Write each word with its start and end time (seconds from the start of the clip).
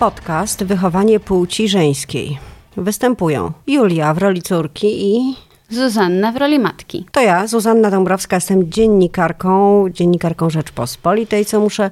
podcast 0.00 0.64
Wychowanie 0.64 1.20
płci 1.20 1.68
żeńskiej. 1.68 2.38
Występują 2.76 3.52
Julia 3.66 4.14
w 4.14 4.18
roli 4.18 4.42
córki 4.42 5.16
i 5.16 5.36
Zuzanna 5.70 6.32
w 6.32 6.36
roli 6.36 6.58
matki. 6.58 7.06
to 7.12 7.20
ja, 7.20 7.46
Zuzanna 7.46 7.90
Dąbrowska, 7.90 8.36
jestem 8.36 8.70
dziennikarką, 8.72 9.84
dziennikarką 9.90 10.50
Rzeczpospolitej, 10.50 11.44
co 11.44 11.60
muszę 11.60 11.90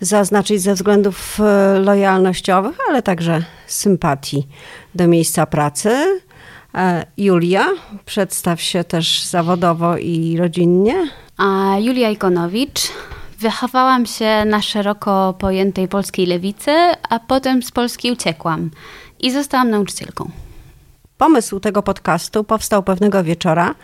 zaznaczyć 0.00 0.62
ze 0.62 0.74
względów 0.74 1.40
e, 1.40 1.78
lojalnościowych, 1.78 2.76
ale 2.88 3.02
także 3.02 3.44
sympatii 3.66 4.46
do 4.94 5.08
miejsca 5.08 5.46
pracy. 5.46 6.20
E, 6.74 7.06
Julia, 7.16 7.66
przedstaw 8.04 8.60
się 8.60 8.84
też 8.84 9.24
zawodowo 9.24 9.96
i 9.96 10.36
rodzinnie. 10.38 10.94
A 11.36 11.76
Julia 11.78 12.10
Ikonowicz. 12.10 12.80
Wychowałam 13.38 14.06
się 14.06 14.44
na 14.46 14.62
szeroko 14.62 15.34
pojętej 15.38 15.88
polskiej 15.88 16.26
lewicy, 16.26 16.70
a 17.08 17.18
potem 17.18 17.62
z 17.62 17.70
Polski 17.70 18.12
uciekłam 18.12 18.70
i 19.20 19.32
zostałam 19.32 19.70
nauczycielką. 19.70 20.30
Pomysł 21.18 21.60
tego 21.60 21.82
podcastu 21.82 22.44
powstał 22.44 22.82
pewnego 22.82 23.24
wieczora, 23.24 23.74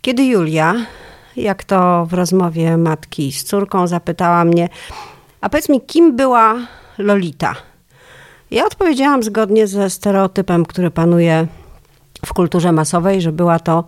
kiedy 0.00 0.24
Julia, 0.24 0.74
jak 1.36 1.64
to 1.64 2.06
w 2.06 2.12
rozmowie 2.12 2.76
matki 2.76 3.32
z 3.32 3.44
córką, 3.44 3.86
zapytała 3.86 4.44
mnie: 4.44 4.68
A 5.40 5.48
powiedz 5.48 5.68
mi, 5.68 5.80
kim 5.80 6.16
była 6.16 6.56
Lolita? 6.98 7.54
Ja 8.50 8.66
odpowiedziałam 8.66 9.22
zgodnie 9.22 9.66
ze 9.66 9.90
stereotypem, 9.90 10.66
który 10.66 10.90
panuje 10.90 11.46
w 12.26 12.34
kulturze 12.34 12.72
masowej, 12.72 13.20
że 13.20 13.32
była 13.32 13.58
to 13.58 13.84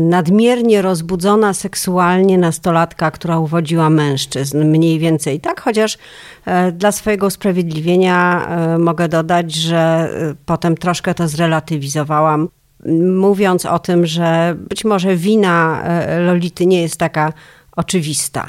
nadmiernie 0.00 0.82
rozbudzona 0.82 1.54
seksualnie 1.54 2.38
nastolatka, 2.38 3.10
która 3.10 3.38
uwodziła 3.38 3.90
mężczyzn, 3.90 4.64
mniej 4.64 4.98
więcej 4.98 5.40
tak, 5.40 5.60
chociaż 5.60 5.98
e, 6.44 6.72
dla 6.72 6.92
swojego 6.92 7.26
usprawiedliwienia 7.26 8.46
e, 8.48 8.78
mogę 8.78 9.08
dodać, 9.08 9.54
że 9.54 9.76
e, 9.76 10.34
potem 10.46 10.76
troszkę 10.76 11.14
to 11.14 11.28
zrelatywizowałam, 11.28 12.48
mówiąc 13.16 13.66
o 13.66 13.78
tym, 13.78 14.06
że 14.06 14.56
być 14.68 14.84
może 14.84 15.16
wina 15.16 15.82
e, 15.84 16.20
Lolity 16.20 16.66
nie 16.66 16.82
jest 16.82 16.96
taka 16.96 17.32
oczywista. 17.76 18.46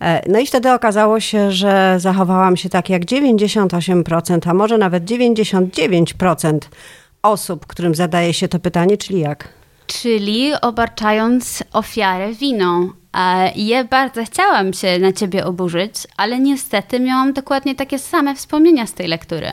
E, 0.00 0.30
No 0.30 0.38
i 0.38 0.46
wtedy 0.46 0.72
okazało 0.72 1.20
się, 1.20 1.52
że 1.52 1.96
zachowałam 1.98 2.56
się 2.56 2.68
tak 2.68 2.90
jak 2.90 3.02
98%, 3.02 4.50
a 4.50 4.54
może 4.54 4.78
nawet 4.78 5.04
99% 5.04 6.58
osób, 7.22 7.66
którym 7.66 7.94
zadaje 7.94 8.34
się 8.34 8.48
to 8.48 8.58
pytanie, 8.58 8.96
czyli 8.96 9.20
jak? 9.20 9.48
Czyli 9.86 10.52
obarczając 10.62 11.64
ofiarę 11.72 12.32
winą. 12.32 12.90
Ja 13.56 13.84
bardzo 13.84 14.24
chciałam 14.24 14.72
się 14.72 14.98
na 14.98 15.12
ciebie 15.12 15.44
oburzyć, 15.44 15.94
ale 16.16 16.38
niestety 16.38 17.00
miałam 17.00 17.32
dokładnie 17.32 17.74
takie 17.74 17.98
same 17.98 18.34
wspomnienia 18.34 18.86
z 18.86 18.92
tej 18.92 19.08
lektury. 19.08 19.52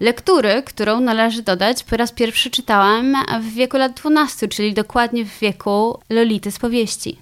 Lektury, 0.00 0.62
którą 0.66 1.00
należy 1.00 1.42
dodać, 1.42 1.84
po 1.84 1.96
raz 1.96 2.12
pierwszy 2.12 2.50
czytałam 2.50 3.14
w 3.40 3.54
wieku 3.54 3.76
lat 3.76 3.92
12, 3.92 4.48
czyli 4.48 4.74
dokładnie 4.74 5.24
w 5.24 5.38
wieku 5.38 5.98
Lolity 6.10 6.50
z 6.50 6.58
powieści. 6.58 7.18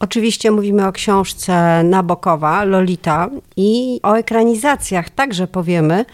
Oczywiście 0.00 0.50
mówimy 0.50 0.86
o 0.86 0.92
książce 0.92 1.82
Nabokowa, 1.84 2.64
Lolita 2.64 3.28
i 3.56 4.00
o 4.02 4.14
ekranizacjach 4.14 5.10
także 5.10 5.46
powiemy, 5.46 6.04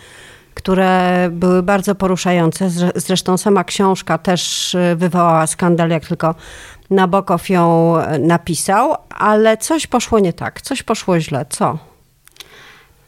które 0.57 1.29
były 1.33 1.63
bardzo 1.63 1.95
poruszające. 1.95 2.69
Zre- 2.69 2.93
Zresztą 2.95 3.39
sama 3.39 3.65
książka 3.65 4.19
też 4.19 4.75
y, 4.75 4.97
wywołała 4.97 5.47
skandal, 5.47 5.91
jak 5.91 6.07
tylko 6.07 6.35
Nabokow 6.91 7.49
ją 7.51 7.95
y, 8.15 8.19
napisał, 8.19 8.95
ale 9.09 9.57
coś 9.57 9.87
poszło 9.87 10.19
nie 10.19 10.33
tak, 10.33 10.61
coś 10.61 10.83
poszło 10.83 11.21
źle. 11.21 11.47
Co? 11.49 11.79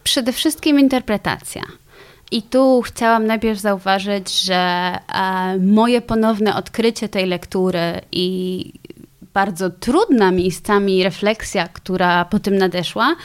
Przede 0.04 0.32
wszystkim 0.32 0.80
interpretacja. 0.80 1.62
I 2.30 2.42
tu 2.42 2.82
chciałam 2.82 3.26
najpierw 3.26 3.60
zauważyć, 3.60 4.42
że 4.42 4.54
e, 4.54 5.58
moje 5.58 6.00
ponowne 6.00 6.56
odkrycie 6.56 7.08
tej 7.08 7.26
lektury 7.26 8.00
i 8.12 8.72
bardzo 9.38 9.70
trudna 9.70 10.30
miejscami 10.30 11.04
refleksja, 11.04 11.68
która 11.68 12.24
po 12.24 12.38
tym 12.38 12.56
nadeszła, 12.56 13.16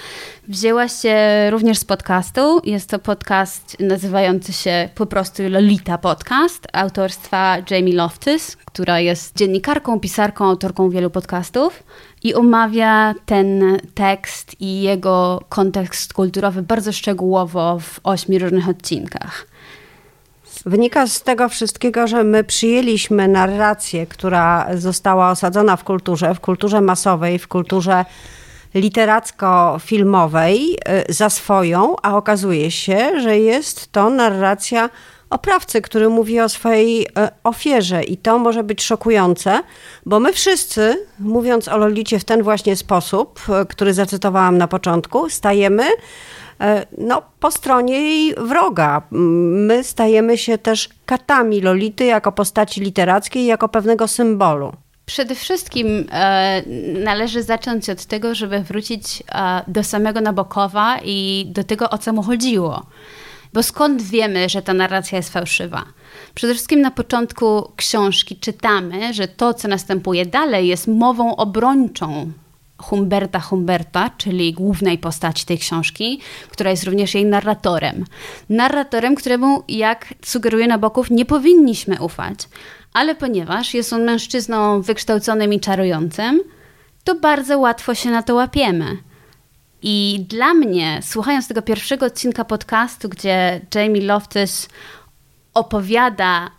wzięła 0.47 0.87
się 0.87 1.15
również 1.49 1.77
z 1.77 1.85
podcastu. 1.85 2.61
Jest 2.63 2.89
to 2.89 2.99
podcast 2.99 3.77
nazywający 3.79 4.53
się 4.53 4.89
po 4.95 5.05
prostu 5.05 5.43
Lolita 5.49 5.97
Podcast 5.97 6.67
autorstwa 6.73 7.57
Jamie 7.71 7.95
Loftus, 7.95 8.57
która 8.65 8.99
jest 8.99 9.37
dziennikarką, 9.37 9.99
pisarką, 9.99 10.45
autorką 10.45 10.89
wielu 10.89 11.09
podcastów 11.09 11.83
i 12.23 12.33
omawia 12.33 13.15
ten 13.25 13.77
tekst 13.93 14.61
i 14.61 14.81
jego 14.81 15.43
kontekst 15.49 16.13
kulturowy 16.13 16.61
bardzo 16.61 16.91
szczegółowo 16.91 17.79
w 17.79 17.99
ośmiu 18.03 18.39
różnych 18.39 18.69
odcinkach. 18.69 19.52
Wynika 20.65 21.07
z 21.07 21.21
tego 21.21 21.49
wszystkiego, 21.49 22.07
że 22.07 22.23
my 22.23 22.43
przyjęliśmy 22.43 23.27
narrację, 23.27 24.07
która 24.07 24.67
została 24.75 25.31
osadzona 25.31 25.75
w 25.75 25.83
kulturze, 25.83 26.35
w 26.35 26.39
kulturze 26.39 26.81
masowej, 26.81 27.39
w 27.39 27.47
kulturze 27.47 28.05
literacko-filmowej 28.75 30.75
y, 31.09 31.13
za 31.13 31.29
swoją, 31.29 31.95
a 32.01 32.17
okazuje 32.17 32.71
się, 32.71 33.21
że 33.21 33.39
jest 33.39 33.91
to 33.91 34.09
narracja 34.09 34.89
oprawcy, 35.29 35.81
który 35.81 36.09
mówi 36.09 36.39
o 36.39 36.49
swojej 36.49 37.03
y, 37.03 37.07
ofierze. 37.43 38.03
I 38.03 38.17
to 38.17 38.39
może 38.39 38.63
być 38.63 38.83
szokujące, 38.83 39.59
bo 40.05 40.19
my 40.19 40.33
wszyscy, 40.33 41.05
mówiąc 41.19 41.67
o 41.67 41.77
Lolicie 41.77 42.19
w 42.19 42.23
ten 42.23 42.43
właśnie 42.43 42.75
sposób, 42.75 43.39
y, 43.61 43.65
który 43.65 43.93
zacytowałam 43.93 44.57
na 44.57 44.67
początku, 44.67 45.29
stajemy 45.29 45.83
no, 46.97 47.21
po 47.39 47.51
stronie 47.51 48.01
jej 48.01 48.35
wroga. 48.35 49.01
M, 49.11 49.65
My 49.65 49.83
stajemy 49.83 50.37
się 50.37 50.57
też 50.57 50.89
katami 51.05 51.61
Lolity 51.61 52.05
jako 52.05 52.31
postaci 52.31 52.81
literackiej, 52.81 53.45
jako 53.45 53.69
pewnego 53.69 54.07
symbolu. 54.07 54.73
Przede 55.05 55.35
wszystkim 55.35 56.05
e, 56.11 56.63
należy 57.03 57.43
zacząć 57.43 57.89
od 57.89 58.05
tego, 58.05 58.35
żeby 58.35 58.59
wrócić 58.59 59.23
e, 59.35 59.63
do 59.67 59.83
samego 59.83 60.21
Nabokowa 60.21 60.99
i 61.03 61.45
do 61.49 61.63
tego, 61.63 61.89
o 61.89 61.97
co 61.97 62.13
mu 62.13 62.23
chodziło. 62.23 62.85
Bo 63.53 63.63
skąd 63.63 64.01
wiemy, 64.01 64.49
że 64.49 64.61
ta 64.61 64.73
narracja 64.73 65.17
jest 65.17 65.33
fałszywa? 65.33 65.85
Przede 66.35 66.53
wszystkim 66.53 66.81
na 66.81 66.91
początku 66.91 67.71
książki 67.75 68.35
czytamy, 68.35 69.13
że 69.13 69.27
to, 69.27 69.53
co 69.53 69.67
następuje 69.67 70.25
dalej, 70.25 70.67
jest 70.67 70.87
mową 70.87 71.35
obrończą 71.35 72.31
Humberta 72.83 73.39
Humberta, 73.39 74.09
czyli 74.17 74.53
głównej 74.53 74.97
postaci 74.97 75.45
tej 75.45 75.57
książki, 75.57 76.19
która 76.49 76.71
jest 76.71 76.83
również 76.83 77.13
jej 77.13 77.25
narratorem. 77.25 78.05
Narratorem, 78.49 79.15
któremu, 79.15 79.63
jak 79.67 80.13
sugeruje 80.25 80.67
Nabokov, 80.67 81.11
nie 81.11 81.25
powinniśmy 81.25 82.01
ufać. 82.01 82.39
Ale 82.93 83.15
ponieważ 83.15 83.73
jest 83.73 83.93
on 83.93 84.03
mężczyzną 84.03 84.81
wykształconym 84.81 85.53
i 85.53 85.59
czarującym, 85.59 86.41
to 87.03 87.15
bardzo 87.15 87.59
łatwo 87.59 87.95
się 87.95 88.11
na 88.11 88.23
to 88.23 88.35
łapiemy. 88.35 88.97
I 89.81 90.25
dla 90.29 90.53
mnie, 90.53 90.99
słuchając 91.03 91.47
tego 91.47 91.61
pierwszego 91.61 92.05
odcinka 92.05 92.45
podcastu, 92.45 93.09
gdzie 93.09 93.61
Jamie 93.75 94.01
Loftus 94.01 94.67
opowiada 95.53 96.47
y, 96.47 96.51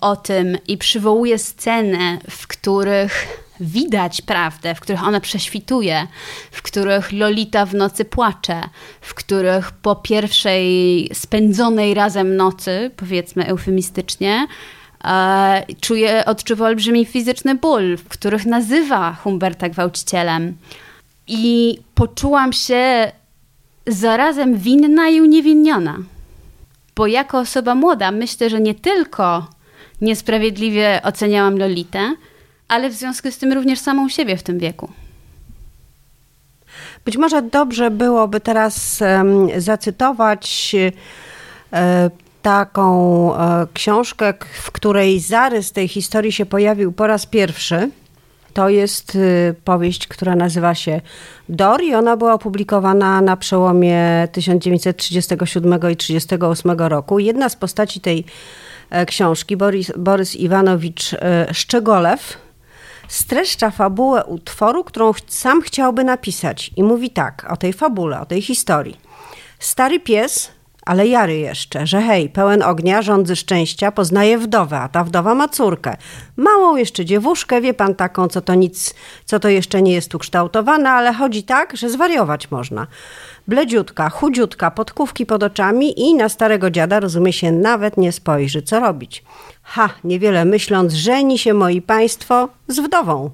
o 0.00 0.16
tym 0.16 0.58
i 0.68 0.78
przywołuje 0.78 1.38
sceny, 1.38 2.18
w 2.30 2.46
których 2.46 3.26
widać 3.60 4.20
prawdę, 4.20 4.74
w 4.74 4.80
których 4.80 5.04
ona 5.04 5.20
prześwituje, 5.20 6.06
w 6.50 6.62
których 6.62 7.12
Lolita 7.12 7.66
w 7.66 7.74
nocy 7.74 8.04
płacze, 8.04 8.60
w 9.00 9.14
których 9.14 9.72
po 9.72 9.96
pierwszej 9.96 11.10
spędzonej 11.12 11.94
razem 11.94 12.36
nocy, 12.36 12.90
powiedzmy 12.96 13.46
eufemistycznie, 13.46 14.46
e, 15.04 15.64
czuje, 15.80 16.24
odczuwa 16.24 16.66
olbrzymi 16.66 17.04
fizyczny 17.04 17.54
ból, 17.54 17.96
w 17.96 18.08
których 18.08 18.46
nazywa 18.46 19.14
Humberta 19.14 19.68
gwałcicielem. 19.68 20.56
I 21.26 21.78
poczułam 21.94 22.52
się 22.52 23.12
zarazem 23.86 24.58
winna 24.58 25.08
i 25.08 25.20
uniewinniona. 25.20 25.98
Bo 26.96 27.06
jako 27.06 27.38
osoba 27.38 27.74
młoda 27.74 28.10
myślę, 28.10 28.50
że 28.50 28.60
nie 28.60 28.74
tylko 28.74 29.46
niesprawiedliwie 30.00 31.00
oceniałam 31.04 31.58
Lolitę, 31.58 32.14
ale 32.70 32.90
w 32.90 32.92
związku 32.92 33.30
z 33.30 33.38
tym 33.38 33.52
również 33.52 33.78
samą 33.78 34.08
siebie 34.08 34.36
w 34.36 34.42
tym 34.42 34.58
wieku. 34.58 34.90
Być 37.04 37.16
może 37.16 37.42
dobrze 37.42 37.90
byłoby 37.90 38.40
teraz 38.40 39.02
zacytować 39.56 40.76
e, 41.72 42.10
taką 42.42 43.36
e, 43.36 43.66
książkę, 43.74 44.34
w 44.62 44.70
której 44.70 45.20
zarys 45.20 45.72
tej 45.72 45.88
historii 45.88 46.32
się 46.32 46.46
pojawił 46.46 46.92
po 46.92 47.06
raz 47.06 47.26
pierwszy. 47.26 47.90
To 48.54 48.68
jest 48.68 49.14
y, 49.14 49.54
powieść, 49.64 50.06
która 50.06 50.36
nazywa 50.36 50.74
się 50.74 51.00
Dor 51.48 51.82
i 51.82 51.94
ona 51.94 52.16
była 52.16 52.34
opublikowana 52.34 53.20
na 53.20 53.36
przełomie 53.36 54.28
1937 54.32 55.74
i 55.92 55.96
1938 55.96 56.70
roku. 56.78 57.18
Jedna 57.18 57.48
z 57.48 57.56
postaci 57.56 58.00
tej 58.00 58.24
e, 58.90 59.06
książki, 59.06 59.56
Borys, 59.56 59.92
Borys 59.96 60.36
Iwanowicz 60.36 61.14
e, 61.14 61.46
Szczegolew, 61.54 62.38
streszcza 63.10 63.70
fabułę 63.70 64.24
utworu, 64.24 64.84
którą 64.84 65.12
sam 65.26 65.62
chciałby 65.62 66.04
napisać. 66.04 66.70
I 66.76 66.82
mówi 66.82 67.10
tak 67.10 67.46
o 67.52 67.56
tej 67.56 67.72
fabule, 67.72 68.20
o 68.20 68.26
tej 68.26 68.42
historii. 68.42 69.00
Stary 69.58 70.00
pies, 70.00 70.50
ale 70.90 71.06
jary 71.06 71.38
jeszcze, 71.38 71.86
że 71.86 72.02
hej, 72.02 72.28
pełen 72.28 72.62
ognia, 72.62 73.02
rządzy 73.02 73.36
szczęścia, 73.36 73.92
poznaje 73.92 74.38
wdowę, 74.38 74.78
a 74.78 74.88
ta 74.88 75.04
wdowa 75.04 75.34
ma 75.34 75.48
córkę. 75.48 75.96
Małą 76.36 76.76
jeszcze 76.76 77.04
dziewuszkę, 77.04 77.60
wie 77.60 77.74
pan 77.74 77.94
taką, 77.94 78.28
co 78.28 78.40
to 78.40 78.54
nic, 78.54 78.94
co 79.24 79.40
to 79.40 79.48
jeszcze 79.48 79.82
nie 79.82 79.92
jest 79.92 80.14
ukształtowane, 80.14 80.90
ale 80.90 81.14
chodzi 81.14 81.42
tak, 81.42 81.76
że 81.76 81.90
zwariować 81.90 82.50
można. 82.50 82.86
Bledziutka, 83.48 84.10
chudziutka, 84.10 84.70
podkówki 84.70 85.26
pod 85.26 85.42
oczami 85.42 86.00
i 86.00 86.14
na 86.14 86.28
starego 86.28 86.70
dziada, 86.70 87.00
rozumie 87.00 87.32
się, 87.32 87.52
nawet 87.52 87.96
nie 87.96 88.12
spojrzy, 88.12 88.62
co 88.62 88.80
robić. 88.80 89.24
Ha, 89.62 89.90
niewiele 90.04 90.44
myśląc, 90.44 90.92
żeni 90.92 91.38
się 91.38 91.54
moi 91.54 91.82
państwo 91.82 92.48
z 92.68 92.80
wdową. 92.80 93.30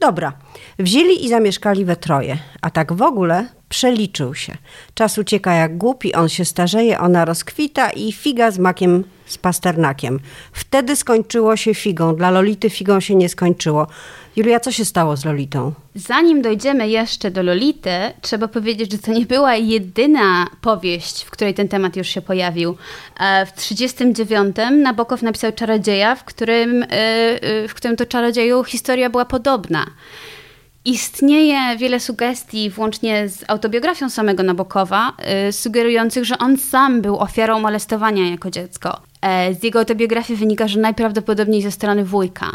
Dobra, 0.00 0.32
wzięli 0.78 1.24
i 1.24 1.28
zamieszkali 1.28 1.84
we 1.84 1.96
troje, 1.96 2.38
a 2.62 2.70
tak 2.70 2.92
w 2.92 3.02
ogóle 3.02 3.48
przeliczył 3.68 4.34
się. 4.34 4.56
Czas 4.94 5.18
ucieka 5.18 5.54
jak 5.54 5.76
głupi, 5.76 6.14
on 6.14 6.28
się 6.28 6.44
starzeje, 6.44 6.98
ona 6.98 7.24
rozkwita 7.24 7.90
i 7.90 8.12
figa 8.12 8.50
z 8.50 8.58
makiem 8.58 9.04
z 9.26 9.38
pasternakiem. 9.38 10.20
Wtedy 10.52 10.96
skończyło 10.96 11.56
się 11.56 11.74
figą, 11.74 12.16
dla 12.16 12.30
Lolity 12.30 12.70
figą 12.70 13.00
się 13.00 13.14
nie 13.14 13.28
skończyło. 13.28 13.86
Julia, 14.36 14.60
co 14.60 14.72
się 14.72 14.84
stało 14.84 15.16
z 15.16 15.24
Lolitą? 15.24 15.72
Zanim 15.94 16.42
dojdziemy 16.42 16.88
jeszcze 16.88 17.30
do 17.30 17.42
Lolity, 17.42 17.90
trzeba 18.20 18.48
powiedzieć, 18.48 18.92
że 18.92 18.98
to 18.98 19.12
nie 19.12 19.26
była 19.26 19.54
jedyna 19.54 20.46
powieść, 20.60 21.22
w 21.22 21.30
której 21.30 21.54
ten 21.54 21.68
temat 21.68 21.96
już 21.96 22.08
się 22.08 22.22
pojawił. 22.22 22.76
E, 23.20 23.46
w 23.46 23.52
1939 23.52 24.82
Nabokow 24.82 25.22
napisał 25.22 25.52
Czarodzieja, 25.52 26.14
w 26.14 26.24
którym, 26.24 26.82
e, 26.82 26.86
e, 26.90 27.68
w 27.68 27.74
którym 27.74 27.96
to 27.96 28.06
czarodzieju 28.06 28.64
historia 28.64 29.10
była 29.10 29.24
podobna. 29.24 29.86
Istnieje 30.84 31.76
wiele 31.76 32.00
sugestii, 32.00 32.70
włącznie 32.70 33.28
z 33.28 33.44
autobiografią 33.48 34.10
samego 34.10 34.42
Nabokowa, 34.42 35.12
sugerujących, 35.50 36.24
że 36.24 36.38
on 36.38 36.58
sam 36.58 37.02
był 37.02 37.18
ofiarą 37.18 37.60
molestowania 37.60 38.30
jako 38.30 38.50
dziecko. 38.50 39.00
Z 39.60 39.62
jego 39.62 39.78
autobiografii 39.78 40.38
wynika, 40.38 40.68
że 40.68 40.80
najprawdopodobniej 40.80 41.62
ze 41.62 41.70
strony 41.70 42.04
wujka. 42.04 42.50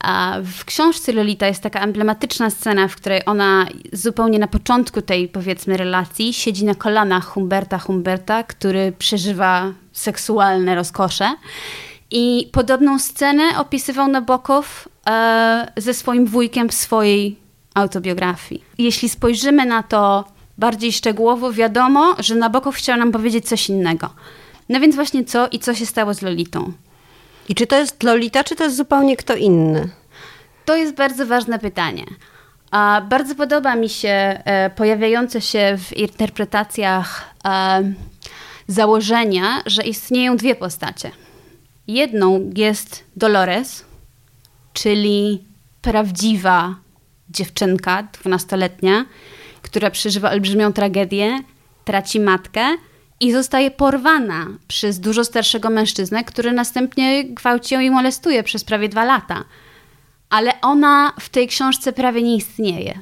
A 0.00 0.36
w 0.44 0.64
książce 0.64 1.12
Lolita 1.12 1.46
jest 1.46 1.62
taka 1.62 1.80
emblematyczna 1.80 2.50
scena, 2.50 2.88
w 2.88 2.96
której 2.96 3.22
ona 3.26 3.66
zupełnie 3.92 4.38
na 4.38 4.46
początku 4.46 5.02
tej, 5.02 5.28
powiedzmy, 5.28 5.76
relacji 5.76 6.32
siedzi 6.32 6.64
na 6.64 6.74
kolanach 6.74 7.26
Humberta 7.26 7.78
Humberta, 7.78 8.42
który 8.42 8.92
przeżywa 8.98 9.72
seksualne 9.92 10.74
rozkosze. 10.74 11.34
I 12.10 12.48
podobną 12.52 12.98
scenę 12.98 13.42
opisywał 13.58 14.08
Nabokow 14.08 14.88
e, 15.06 15.72
ze 15.76 15.94
swoim 15.94 16.26
wujkiem 16.26 16.68
w 16.68 16.74
swojej 16.74 17.36
autobiografii. 17.74 18.64
Jeśli 18.78 19.08
spojrzymy 19.08 19.66
na 19.66 19.82
to 19.82 20.24
bardziej 20.58 20.92
szczegółowo, 20.92 21.52
wiadomo, 21.52 22.14
że 22.18 22.34
Nabokow 22.34 22.74
chciał 22.74 22.98
nam 22.98 23.12
powiedzieć 23.12 23.48
coś 23.48 23.68
innego. 23.68 24.10
No 24.68 24.80
więc 24.80 24.94
właśnie 24.94 25.24
co 25.24 25.48
i 25.48 25.58
co 25.58 25.74
się 25.74 25.86
stało 25.86 26.14
z 26.14 26.22
Lolitą? 26.22 26.72
I 27.48 27.54
czy 27.54 27.66
to 27.66 27.76
jest 27.76 28.02
Lolita, 28.02 28.44
czy 28.44 28.56
to 28.56 28.64
jest 28.64 28.76
zupełnie 28.76 29.16
kto 29.16 29.36
inny? 29.36 29.88
To 30.64 30.76
jest 30.76 30.94
bardzo 30.94 31.26
ważne 31.26 31.58
pytanie. 31.58 32.04
A 32.70 33.02
bardzo 33.08 33.34
podoba 33.34 33.76
mi 33.76 33.88
się 33.88 34.08
e, 34.08 34.70
pojawiające 34.70 35.40
się 35.40 35.78
w 35.78 35.96
interpretacjach 35.96 37.34
e, 37.44 37.92
założenia, 38.68 39.62
że 39.66 39.82
istnieją 39.82 40.36
dwie 40.36 40.54
postacie. 40.54 41.10
Jedną 41.86 42.50
jest 42.56 43.04
Dolores, 43.16 43.84
czyli 44.72 45.44
prawdziwa 45.82 46.74
dziewczynka, 47.30 48.08
dwunastoletnia, 48.12 49.04
która 49.62 49.90
przeżywa 49.90 50.30
olbrzymią 50.30 50.72
tragedię, 50.72 51.38
traci 51.84 52.20
matkę 52.20 52.64
i 53.20 53.32
zostaje 53.32 53.70
porwana 53.70 54.46
przez 54.68 55.00
dużo 55.00 55.24
starszego 55.24 55.70
mężczyznę, 55.70 56.24
który 56.24 56.52
następnie 56.52 57.24
gwałci 57.24 57.74
ją 57.74 57.80
i 57.80 57.90
molestuje 57.90 58.42
przez 58.42 58.64
prawie 58.64 58.88
dwa 58.88 59.04
lata. 59.04 59.44
Ale 60.30 60.60
ona 60.60 61.12
w 61.20 61.28
tej 61.28 61.48
książce 61.48 61.92
prawie 61.92 62.22
nie 62.22 62.36
istnieje. 62.36 62.98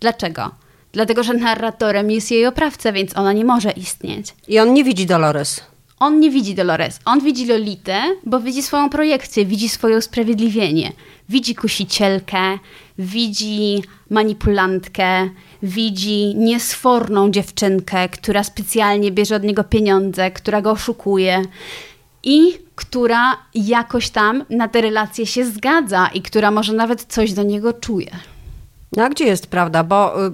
Dlaczego? 0.00 0.50
Dlatego, 0.92 1.22
że 1.22 1.34
narratorem 1.34 2.10
jest 2.10 2.30
jej 2.30 2.46
oprawca, 2.46 2.92
więc 2.92 3.16
ona 3.16 3.32
nie 3.32 3.44
może 3.44 3.70
istnieć. 3.70 4.34
I 4.48 4.58
on 4.58 4.74
nie 4.74 4.84
widzi 4.84 5.06
Dolores. 5.06 5.69
On 6.00 6.20
nie 6.20 6.30
widzi 6.30 6.54
Dolores. 6.54 7.00
On 7.04 7.20
widzi 7.20 7.46
Lolitę, 7.46 8.02
bo 8.26 8.40
widzi 8.40 8.62
swoją 8.62 8.90
projekcję, 8.90 9.46
widzi 9.46 9.68
swoje 9.68 9.96
usprawiedliwienie. 9.96 10.92
Widzi 11.28 11.54
kusicielkę, 11.54 12.58
widzi 12.98 13.82
manipulantkę, 14.10 15.30
widzi 15.62 16.34
niesforną 16.36 17.30
dziewczynkę, 17.30 18.08
która 18.08 18.44
specjalnie 18.44 19.10
bierze 19.12 19.36
od 19.36 19.42
niego 19.42 19.64
pieniądze, 19.64 20.30
która 20.30 20.62
go 20.62 20.70
oszukuje 20.70 21.42
i 22.22 22.58
która 22.74 23.36
jakoś 23.54 24.10
tam 24.10 24.44
na 24.50 24.68
te 24.68 24.80
relacje 24.80 25.26
się 25.26 25.44
zgadza 25.44 26.06
i 26.14 26.22
która 26.22 26.50
może 26.50 26.72
nawet 26.72 27.04
coś 27.04 27.32
do 27.32 27.42
niego 27.42 27.72
czuje. 27.72 28.10
No 28.96 29.04
a 29.04 29.08
gdzie 29.08 29.24
jest 29.24 29.46
prawda? 29.46 29.84
Bo 29.84 30.26
y, 30.26 30.30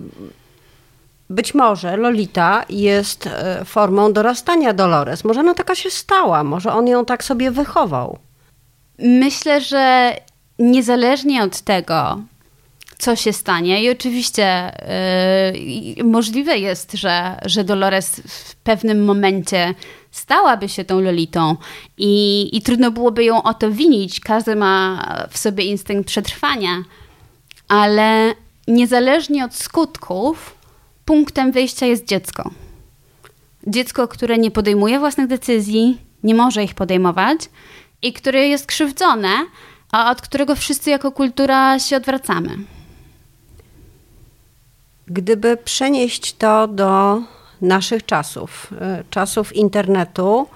być 1.31 1.55
może 1.55 1.97
Lolita 1.97 2.65
jest 2.69 3.27
y, 3.27 3.65
formą 3.65 4.13
dorastania 4.13 4.73
Dolores. 4.73 5.25
Może 5.25 5.41
ona 5.41 5.55
taka 5.55 5.75
się 5.75 5.91
stała, 5.91 6.45
może 6.45 6.73
on 6.73 6.87
ją 6.87 7.05
tak 7.05 7.25
sobie 7.25 7.51
wychował. 7.51 8.19
Myślę, 8.99 9.61
że 9.61 10.17
niezależnie 10.59 11.43
od 11.43 11.61
tego, 11.61 12.21
co 12.99 13.17
się 13.17 13.33
stanie. 13.33 13.83
I 13.83 13.91
oczywiście 13.91 14.73
yy, 15.97 16.05
możliwe 16.05 16.59
jest, 16.59 16.93
że, 16.93 17.39
że 17.45 17.65
Dolores 17.65 18.21
w 18.21 18.55
pewnym 18.55 19.05
momencie 19.05 19.75
stałaby 20.11 20.69
się 20.69 20.85
tą 20.85 21.01
Lolitą 21.01 21.57
i, 21.99 22.49
i 22.57 22.63
trudno 22.63 22.91
byłoby 22.91 23.25
ją 23.25 23.43
o 23.43 23.55
to 23.55 23.71
winić. 23.71 24.21
Każdy 24.21 24.57
ma 24.57 25.07
w 25.31 25.39
sobie 25.39 25.65
instynkt 25.65 26.09
przetrwania, 26.09 26.83
ale 27.69 28.35
niezależnie 28.69 29.45
od 29.45 29.55
skutków, 29.55 30.56
punktem 31.07 31.53
wyjścia 31.53 31.87
jest 31.87 32.05
dziecko. 32.05 32.51
Dziecko, 33.67 34.09
które 34.09 34.39
nie 34.39 34.51
podejmuje 34.51 34.99
własnych 34.99 35.27
decyzji, 35.27 36.01
nie 36.23 36.35
może 36.35 36.65
ich 36.65 36.75
podejmować 36.75 37.39
i 38.03 38.13
które 38.13 38.49
jest 38.49 38.67
krzywdzone, 38.67 39.29
a 39.93 40.11
od 40.11 40.23
którego 40.23 40.57
wszyscy 40.57 40.91
jako 40.91 41.13
kultura 41.13 41.79
się 41.79 41.97
odwracamy. 41.97 42.57
Gdyby 45.07 45.57
przenieść 45.57 46.33
to 46.33 46.69
do 46.69 47.23
naszych 47.61 48.07
czasów, 48.07 48.73
e, 48.81 49.05
czasów 49.11 49.57
internetu, 49.57 50.47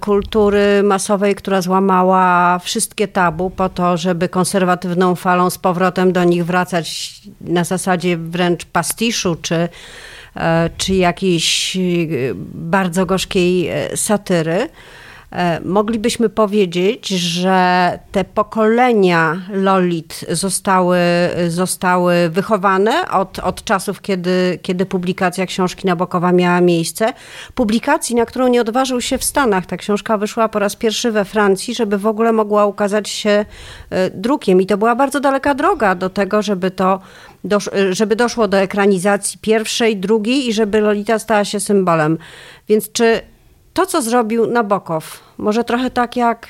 kultury 0.00 0.82
masowej, 0.82 1.34
która 1.34 1.62
złamała 1.62 2.58
wszystkie 2.58 3.08
tabu 3.08 3.50
po 3.50 3.68
to, 3.68 3.96
żeby 3.96 4.28
konserwatywną 4.28 5.14
falą 5.14 5.50
z 5.50 5.58
powrotem 5.58 6.12
do 6.12 6.24
nich 6.24 6.46
wracać 6.46 7.14
na 7.40 7.64
zasadzie 7.64 8.16
wręcz 8.16 8.64
pastiszu 8.64 9.36
czy, 9.42 9.68
e, 10.36 10.70
czy 10.76 10.94
jakiejś 10.94 11.76
bardzo 12.54 13.06
gorzkiej 13.06 13.70
satyry. 13.94 14.52
E, 14.52 14.68
moglibyśmy 15.64 16.28
powiedzieć, 16.28 17.08
że 17.08 17.98
te 18.12 18.24
pokolenia 18.24 19.42
Lolit 19.52 20.24
zostały, 20.30 20.98
zostały 21.48 22.28
wychowane 22.28 23.10
od, 23.10 23.38
od 23.38 23.64
czasów, 23.64 24.00
kiedy, 24.00 24.58
kiedy 24.62 24.86
publikacja 24.86 25.46
książki 25.46 25.86
Nabokowa 25.86 26.32
miała 26.32 26.60
miejsce. 26.60 27.12
Publikacji, 27.54 28.16
na 28.16 28.26
którą 28.26 28.48
nie 28.48 28.60
odważył 28.60 29.00
się 29.00 29.18
w 29.18 29.24
Stanach. 29.24 29.66
Ta 29.66 29.76
książka 29.76 30.18
wyszła 30.18 30.48
po 30.48 30.58
raz 30.58 30.76
pierwszy 30.76 31.12
we 31.12 31.24
Francji, 31.24 31.74
żeby 31.74 31.98
w 31.98 32.06
ogóle 32.06 32.32
mogła 32.32 32.66
ukazać 32.66 33.08
się 33.08 33.44
e, 33.90 34.10
drukiem. 34.10 34.60
I 34.60 34.66
to 34.66 34.78
była 34.78 34.96
bardzo 34.96 35.20
daleka 35.20 35.54
droga 35.54 35.94
do 35.94 36.10
tego, 36.10 36.42
żeby 36.42 36.70
to 36.70 37.00
dosz, 37.44 37.70
żeby 37.90 38.16
doszło 38.16 38.48
do 38.48 38.58
ekranizacji 38.58 39.38
pierwszej, 39.42 39.96
drugiej 39.96 40.48
i 40.48 40.52
żeby 40.52 40.80
Lolita 40.80 41.18
stała 41.18 41.44
się 41.44 41.60
symbolem. 41.60 42.18
Więc 42.68 42.92
czy 42.92 43.20
to, 43.72 43.86
co 43.86 44.02
zrobił 44.02 44.46
Nabokow, 44.46 45.20
może 45.38 45.64
trochę 45.64 45.90
tak 45.90 46.16
jak 46.16 46.48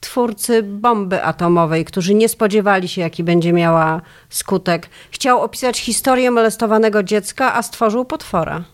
twórcy 0.00 0.62
bomby 0.62 1.24
atomowej, 1.24 1.84
którzy 1.84 2.14
nie 2.14 2.28
spodziewali 2.28 2.88
się, 2.88 3.00
jaki 3.00 3.24
będzie 3.24 3.52
miała 3.52 4.02
skutek. 4.28 4.88
Chciał 5.10 5.40
opisać 5.42 5.80
historię 5.80 6.30
molestowanego 6.30 7.02
dziecka, 7.02 7.54
a 7.54 7.62
stworzył 7.62 8.04
potwora. 8.04 8.64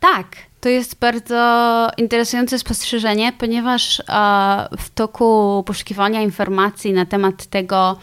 Tak, 0.00 0.26
to 0.60 0.68
jest 0.68 0.98
bardzo 0.98 1.88
interesujące 1.96 2.58
spostrzeżenie, 2.58 3.32
ponieważ 3.38 4.02
w 4.78 4.90
toku 4.94 5.62
poszukiwania 5.66 6.22
informacji 6.22 6.92
na 6.92 7.06
temat 7.06 7.46
tego, 7.46 7.96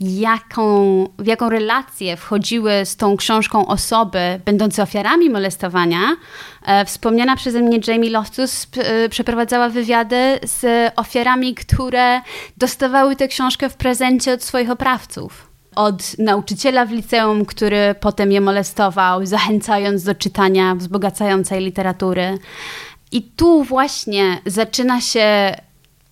jaką, 0.00 1.08
w 1.18 1.26
jaką 1.26 1.48
relację 1.48 2.16
wchodziły 2.16 2.72
z 2.84 2.96
tą 2.96 3.16
książką 3.16 3.66
osoby 3.66 4.40
będące 4.44 4.82
ofiarami 4.82 5.30
molestowania, 5.30 6.16
e, 6.66 6.84
wspomniana 6.84 7.36
przeze 7.36 7.60
mnie 7.60 7.80
Jamie 7.86 8.10
Loftus 8.10 8.66
e, 8.76 9.08
przeprowadzała 9.08 9.68
wywiady 9.68 10.38
z 10.42 10.92
ofiarami, 10.96 11.54
które 11.54 12.20
dostawały 12.56 13.16
tę 13.16 13.28
książkę 13.28 13.68
w 13.68 13.76
prezencie 13.76 14.32
od 14.32 14.42
swoich 14.42 14.70
oprawców. 14.70 15.51
Od 15.74 16.18
nauczyciela 16.18 16.86
w 16.86 16.90
liceum, 16.90 17.44
który 17.44 17.94
potem 18.00 18.32
je 18.32 18.40
molestował, 18.40 19.26
zachęcając 19.26 20.04
do 20.04 20.14
czytania 20.14 20.74
wzbogacającej 20.74 21.64
literatury. 21.64 22.38
I 23.12 23.22
tu 23.22 23.64
właśnie 23.64 24.38
zaczyna 24.46 25.00
się 25.00 25.54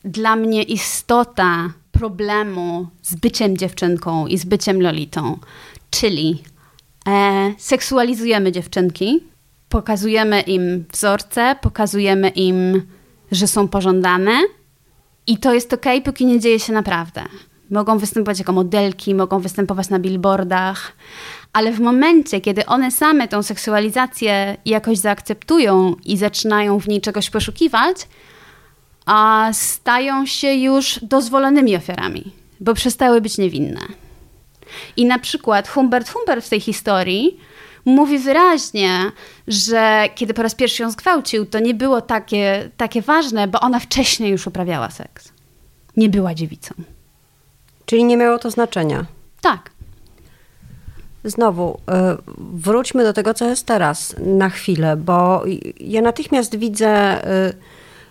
dla 0.04 0.36
mnie 0.36 0.62
istota 0.62 1.72
problemu 1.92 2.86
z 3.02 3.14
byciem 3.14 3.56
dziewczynką 3.56 4.26
i 4.26 4.38
z 4.38 4.44
byciem 4.44 4.82
lolitą. 4.82 5.38
Czyli 5.90 6.42
e, 7.08 7.54
seksualizujemy 7.58 8.52
dziewczynki, 8.52 9.24
pokazujemy 9.68 10.40
im 10.40 10.84
wzorce, 10.92 11.56
pokazujemy 11.60 12.28
im, 12.28 12.82
że 13.32 13.46
są 13.46 13.68
pożądane 13.68 14.32
i 15.26 15.38
to 15.38 15.54
jest 15.54 15.72
ok, 15.72 15.86
póki 16.04 16.26
nie 16.26 16.40
dzieje 16.40 16.60
się 16.60 16.72
naprawdę. 16.72 17.22
Mogą 17.70 17.98
występować 17.98 18.38
jako 18.38 18.52
modelki, 18.52 19.14
mogą 19.14 19.40
występować 19.40 19.88
na 19.88 19.98
billboardach, 19.98 20.92
ale 21.52 21.72
w 21.72 21.80
momencie, 21.80 22.40
kiedy 22.40 22.66
one 22.66 22.90
same 22.90 23.28
tą 23.28 23.42
seksualizację 23.42 24.56
jakoś 24.64 24.98
zaakceptują 24.98 25.96
i 26.04 26.16
zaczynają 26.16 26.80
w 26.80 26.88
niej 26.88 27.00
czegoś 27.00 27.30
poszukiwać, 27.30 27.96
a 29.06 29.48
stają 29.52 30.26
się 30.26 30.54
już 30.54 30.98
dozwolonymi 31.02 31.76
ofiarami, 31.76 32.32
bo 32.60 32.74
przestały 32.74 33.20
być 33.20 33.38
niewinne. 33.38 33.80
I 34.96 35.06
na 35.06 35.18
przykład 35.18 35.68
Humbert 35.68 36.10
Humbert 36.10 36.46
w 36.46 36.48
tej 36.48 36.60
historii 36.60 37.38
mówi 37.84 38.18
wyraźnie, 38.18 39.12
że 39.48 40.08
kiedy 40.14 40.34
po 40.34 40.42
raz 40.42 40.54
pierwszy 40.54 40.82
ją 40.82 40.90
zgwałcił, 40.90 41.46
to 41.46 41.58
nie 41.58 41.74
było 41.74 42.00
takie, 42.00 42.70
takie 42.76 43.02
ważne, 43.02 43.48
bo 43.48 43.60
ona 43.60 43.80
wcześniej 43.80 44.30
już 44.30 44.46
uprawiała 44.46 44.90
seks. 44.90 45.32
Nie 45.96 46.08
była 46.08 46.34
dziewicą. 46.34 46.74
Czyli 47.90 48.04
nie 48.04 48.16
miało 48.16 48.38
to 48.38 48.50
znaczenia. 48.50 49.04
Tak. 49.40 49.70
Znowu, 51.24 51.78
e, 51.90 52.16
wróćmy 52.38 53.04
do 53.04 53.12
tego, 53.12 53.34
co 53.34 53.44
jest 53.44 53.66
teraz 53.66 54.14
na 54.18 54.50
chwilę, 54.50 54.96
bo 54.96 55.44
ja 55.80 56.02
natychmiast 56.02 56.56
widzę 56.56 56.88
e, 56.88 57.52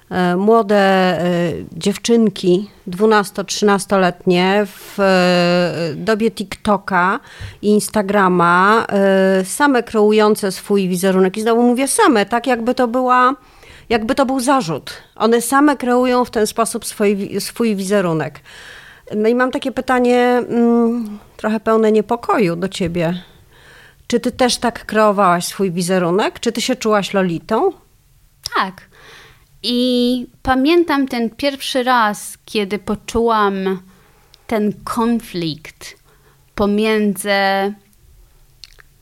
e, 0.09 0.35
młode 0.35 1.19
dziewczynki, 1.71 2.69
12-13-letnie, 2.87 4.65
w 4.65 4.97
dobie 5.95 6.31
TikToka 6.31 7.19
i 7.61 7.67
Instagrama, 7.67 8.85
same 9.43 9.83
kreujące 9.83 10.51
swój 10.51 10.87
wizerunek. 10.87 11.37
I 11.37 11.41
znowu 11.41 11.63
mówię 11.63 11.87
same, 11.87 12.25
tak 12.25 12.47
jakby 12.47 12.75
to 12.75 12.87
była 12.87 13.35
jakby 13.89 14.15
to 14.15 14.25
był 14.25 14.39
zarzut. 14.39 14.91
One 15.15 15.41
same 15.41 15.77
kreują 15.77 16.25
w 16.25 16.31
ten 16.31 16.47
sposób 16.47 16.85
swój, 16.85 17.39
swój 17.39 17.75
wizerunek. 17.75 18.39
No 19.15 19.29
i 19.29 19.35
mam 19.35 19.51
takie 19.51 19.71
pytanie, 19.71 20.17
mm, 20.49 21.19
trochę 21.37 21.59
pełne 21.59 21.91
niepokoju 21.91 22.55
do 22.55 22.67
ciebie. 22.67 23.23
Czy 24.07 24.19
ty 24.19 24.31
też 24.31 24.57
tak 24.57 24.85
kreowałaś 24.85 25.45
swój 25.45 25.71
wizerunek? 25.71 26.39
Czy 26.39 26.51
ty 26.51 26.61
się 26.61 26.75
czułaś 26.75 27.13
Lolitą? 27.13 27.71
Tak. 28.55 28.81
I 29.63 30.27
pamiętam 30.43 31.07
ten 31.07 31.29
pierwszy 31.29 31.83
raz, 31.83 32.37
kiedy 32.45 32.79
poczułam 32.79 33.79
ten 34.47 34.73
konflikt 34.83 35.95
pomiędzy 36.55 37.29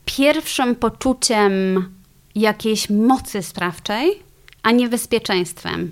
pierwszym 0.04 0.74
poczuciem 0.74 1.84
jakiejś 2.34 2.90
mocy 2.90 3.42
sprawczej, 3.42 4.22
a 4.62 4.70
niebezpieczeństwem 4.70 5.90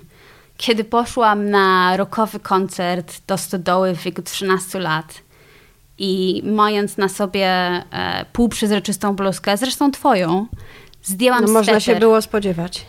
kiedy 0.57 0.83
poszłam 0.83 1.49
na 1.49 1.97
rokowy 1.97 2.39
koncert 2.39 3.21
do 3.27 3.37
stodoły 3.37 3.95
w 3.95 4.03
wieku 4.03 4.21
13 4.21 4.79
lat 4.79 5.21
i 5.97 6.41
mając 6.45 6.97
na 6.97 7.09
sobie 7.09 7.47
e, 7.47 8.25
półprzezroczystą 8.33 9.15
bluzkę, 9.15 9.57
zresztą 9.57 9.91
twoją, 9.91 10.47
zdjęłam 11.03 11.45
no, 11.45 11.51
Można 11.51 11.79
się 11.79 11.95
było 11.95 12.21
spodziewać. 12.21 12.85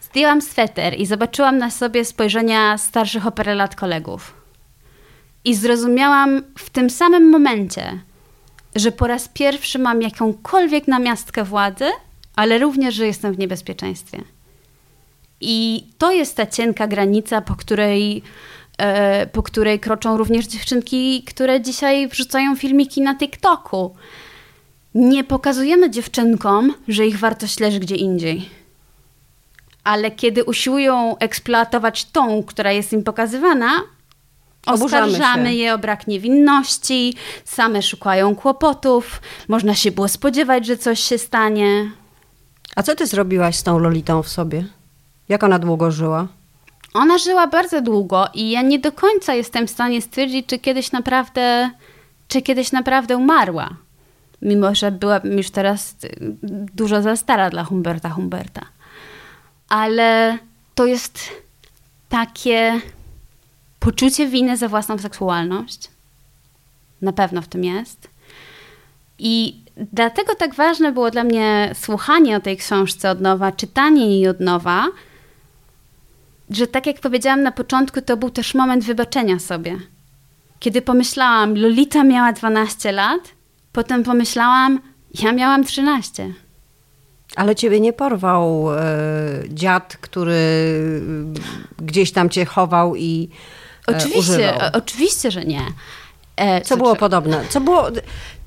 Zdjęłam 0.00 0.42
sweter 0.42 1.00
i 1.00 1.06
zobaczyłam 1.06 1.58
na 1.58 1.70
sobie 1.70 2.04
spojrzenia 2.04 2.78
starszych 2.78 3.26
o 3.26 3.32
parę 3.32 3.54
lat 3.54 3.76
kolegów. 3.76 4.34
I 5.44 5.54
zrozumiałam 5.54 6.42
w 6.58 6.70
tym 6.70 6.90
samym 6.90 7.30
momencie, 7.30 7.98
że 8.76 8.92
po 8.92 9.06
raz 9.06 9.28
pierwszy 9.28 9.78
mam 9.78 10.02
jakąkolwiek 10.02 10.88
namiastkę 10.88 11.44
władzy, 11.44 11.86
ale 12.36 12.58
również, 12.58 12.94
że 12.94 13.06
jestem 13.06 13.34
w 13.34 13.38
niebezpieczeństwie. 13.38 14.22
I 15.44 15.86
to 15.98 16.12
jest 16.12 16.36
ta 16.36 16.46
cienka 16.46 16.86
granica, 16.86 17.40
po 17.40 17.56
której, 17.56 18.22
e, 18.78 19.26
po 19.26 19.42
której 19.42 19.80
kroczą 19.80 20.16
również 20.16 20.46
dziewczynki, 20.46 21.22
które 21.22 21.60
dzisiaj 21.60 22.08
wrzucają 22.08 22.56
filmiki 22.56 23.00
na 23.00 23.16
TikToku. 23.16 23.94
Nie 24.94 25.24
pokazujemy 25.24 25.90
dziewczynkom, 25.90 26.74
że 26.88 27.06
ich 27.06 27.18
wartość 27.18 27.60
leży 27.60 27.80
gdzie 27.80 27.96
indziej. 27.96 28.48
Ale 29.84 30.10
kiedy 30.10 30.44
usiłują 30.44 31.18
eksploatować 31.18 32.04
tą, 32.04 32.42
która 32.42 32.72
jest 32.72 32.92
im 32.92 33.02
pokazywana, 33.02 33.70
Oskarżamy 34.66 35.54
je 35.54 35.74
o 35.74 35.78
brak 35.78 36.06
niewinności, 36.06 37.14
same 37.44 37.82
szukają 37.82 38.36
kłopotów, 38.36 39.20
można 39.48 39.74
się 39.74 39.92
było 39.92 40.08
spodziewać, 40.08 40.66
że 40.66 40.76
coś 40.76 41.00
się 41.00 41.18
stanie. 41.18 41.90
A 42.76 42.82
co 42.82 42.94
ty 42.94 43.06
zrobiłaś 43.06 43.56
z 43.56 43.62
tą 43.62 43.78
Lolitą 43.78 44.22
w 44.22 44.28
sobie? 44.28 44.64
Jak 45.28 45.44
ona 45.44 45.58
długo 45.58 45.90
żyła? 45.90 46.26
Ona 46.94 47.18
żyła 47.18 47.46
bardzo 47.46 47.82
długo 47.82 48.28
i 48.34 48.50
ja 48.50 48.62
nie 48.62 48.78
do 48.78 48.92
końca 48.92 49.34
jestem 49.34 49.66
w 49.66 49.70
stanie 49.70 50.02
stwierdzić, 50.02 50.46
czy 50.46 50.58
kiedyś 50.58 50.92
naprawdę, 50.92 51.70
czy 52.28 52.42
kiedyś 52.42 52.72
naprawdę 52.72 53.16
umarła. 53.16 53.70
Mimo, 54.42 54.74
że 54.74 54.92
była 54.92 55.20
już 55.24 55.50
teraz 55.50 55.96
dużo 56.74 57.02
za 57.02 57.16
stara 57.16 57.50
dla 57.50 57.64
Humberta 57.64 58.10
Humberta. 58.10 58.60
Ale 59.68 60.38
to 60.74 60.86
jest 60.86 61.18
takie 62.08 62.80
poczucie 63.80 64.26
winy 64.26 64.56
za 64.56 64.68
własną 64.68 64.98
seksualność. 64.98 65.90
Na 67.02 67.12
pewno 67.12 67.42
w 67.42 67.48
tym 67.48 67.64
jest. 67.64 68.08
I 69.18 69.60
dlatego 69.76 70.34
tak 70.34 70.54
ważne 70.54 70.92
było 70.92 71.10
dla 71.10 71.24
mnie 71.24 71.70
słuchanie 71.74 72.36
o 72.36 72.40
tej 72.40 72.56
książce 72.56 73.10
od 73.10 73.20
nowa, 73.20 73.52
czytanie 73.52 74.06
jej 74.06 74.28
od 74.28 74.40
nowa, 74.40 74.86
że 76.54 76.66
tak 76.66 76.86
jak 76.86 77.00
powiedziałam 77.00 77.42
na 77.42 77.52
początku, 77.52 78.00
to 78.00 78.16
był 78.16 78.30
też 78.30 78.54
moment 78.54 78.84
wybaczenia 78.84 79.38
sobie. 79.38 79.76
Kiedy 80.60 80.82
pomyślałam, 80.82 81.54
Lolita 81.54 82.04
miała 82.04 82.32
12 82.32 82.92
lat, 82.92 83.20
potem 83.72 84.02
pomyślałam, 84.02 84.80
ja 85.22 85.32
miałam 85.32 85.64
13. 85.64 86.34
Ale 87.36 87.54
ciebie 87.54 87.80
nie 87.80 87.92
porwał 87.92 88.72
e, 88.72 88.82
dziad, 89.48 89.96
który 90.00 90.34
gdzieś 91.78 92.12
tam 92.12 92.30
cię 92.30 92.44
chował 92.44 92.96
i 92.96 93.30
e, 93.88 93.96
oczywiście, 93.96 94.18
używał. 94.18 94.70
Oczywiście, 94.72 95.30
że 95.30 95.44
nie. 95.44 95.62
E, 96.36 96.60
co, 96.60 96.68
co 96.68 96.76
było 96.76 96.96
podobne? 96.96 97.44
Co, 97.48 97.60
było, 97.60 97.86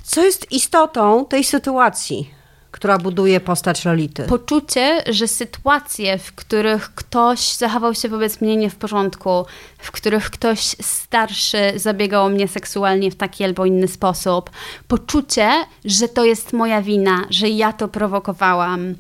co 0.04 0.24
jest 0.24 0.52
istotą 0.52 1.26
tej 1.26 1.44
sytuacji? 1.44 2.37
Która 2.78 2.98
buduje 2.98 3.40
postać 3.40 3.86
Lolity. 3.86 4.24
Poczucie, 4.24 5.04
że 5.10 5.28
sytuacje, 5.28 6.18
w 6.18 6.32
których 6.34 6.96
ktoś 6.96 7.54
zachował 7.54 7.94
się 7.96 8.10
wobec 8.10 8.42
mnie 8.42 8.58
nie 8.58 8.70
w 8.70 8.76
porządku, 8.76 9.46
w 9.78 9.92
których 9.92 10.30
ktoś 10.30 10.60
starszy 10.82 11.58
zabiegał 11.76 12.26
o 12.26 12.30
mnie 12.30 12.48
seksualnie 12.48 13.12
w 13.12 13.16
taki 13.16 13.44
albo 13.44 13.66
inny 13.66 13.88
sposób, 13.88 14.50
poczucie, 14.88 15.50
że 15.86 16.08
to 16.08 16.26
jest 16.26 16.54
moja 16.54 16.82
wina, 16.82 17.26
że 17.30 17.50
ja 17.50 17.74
to 17.74 17.88
prowokowałam. 17.88 18.96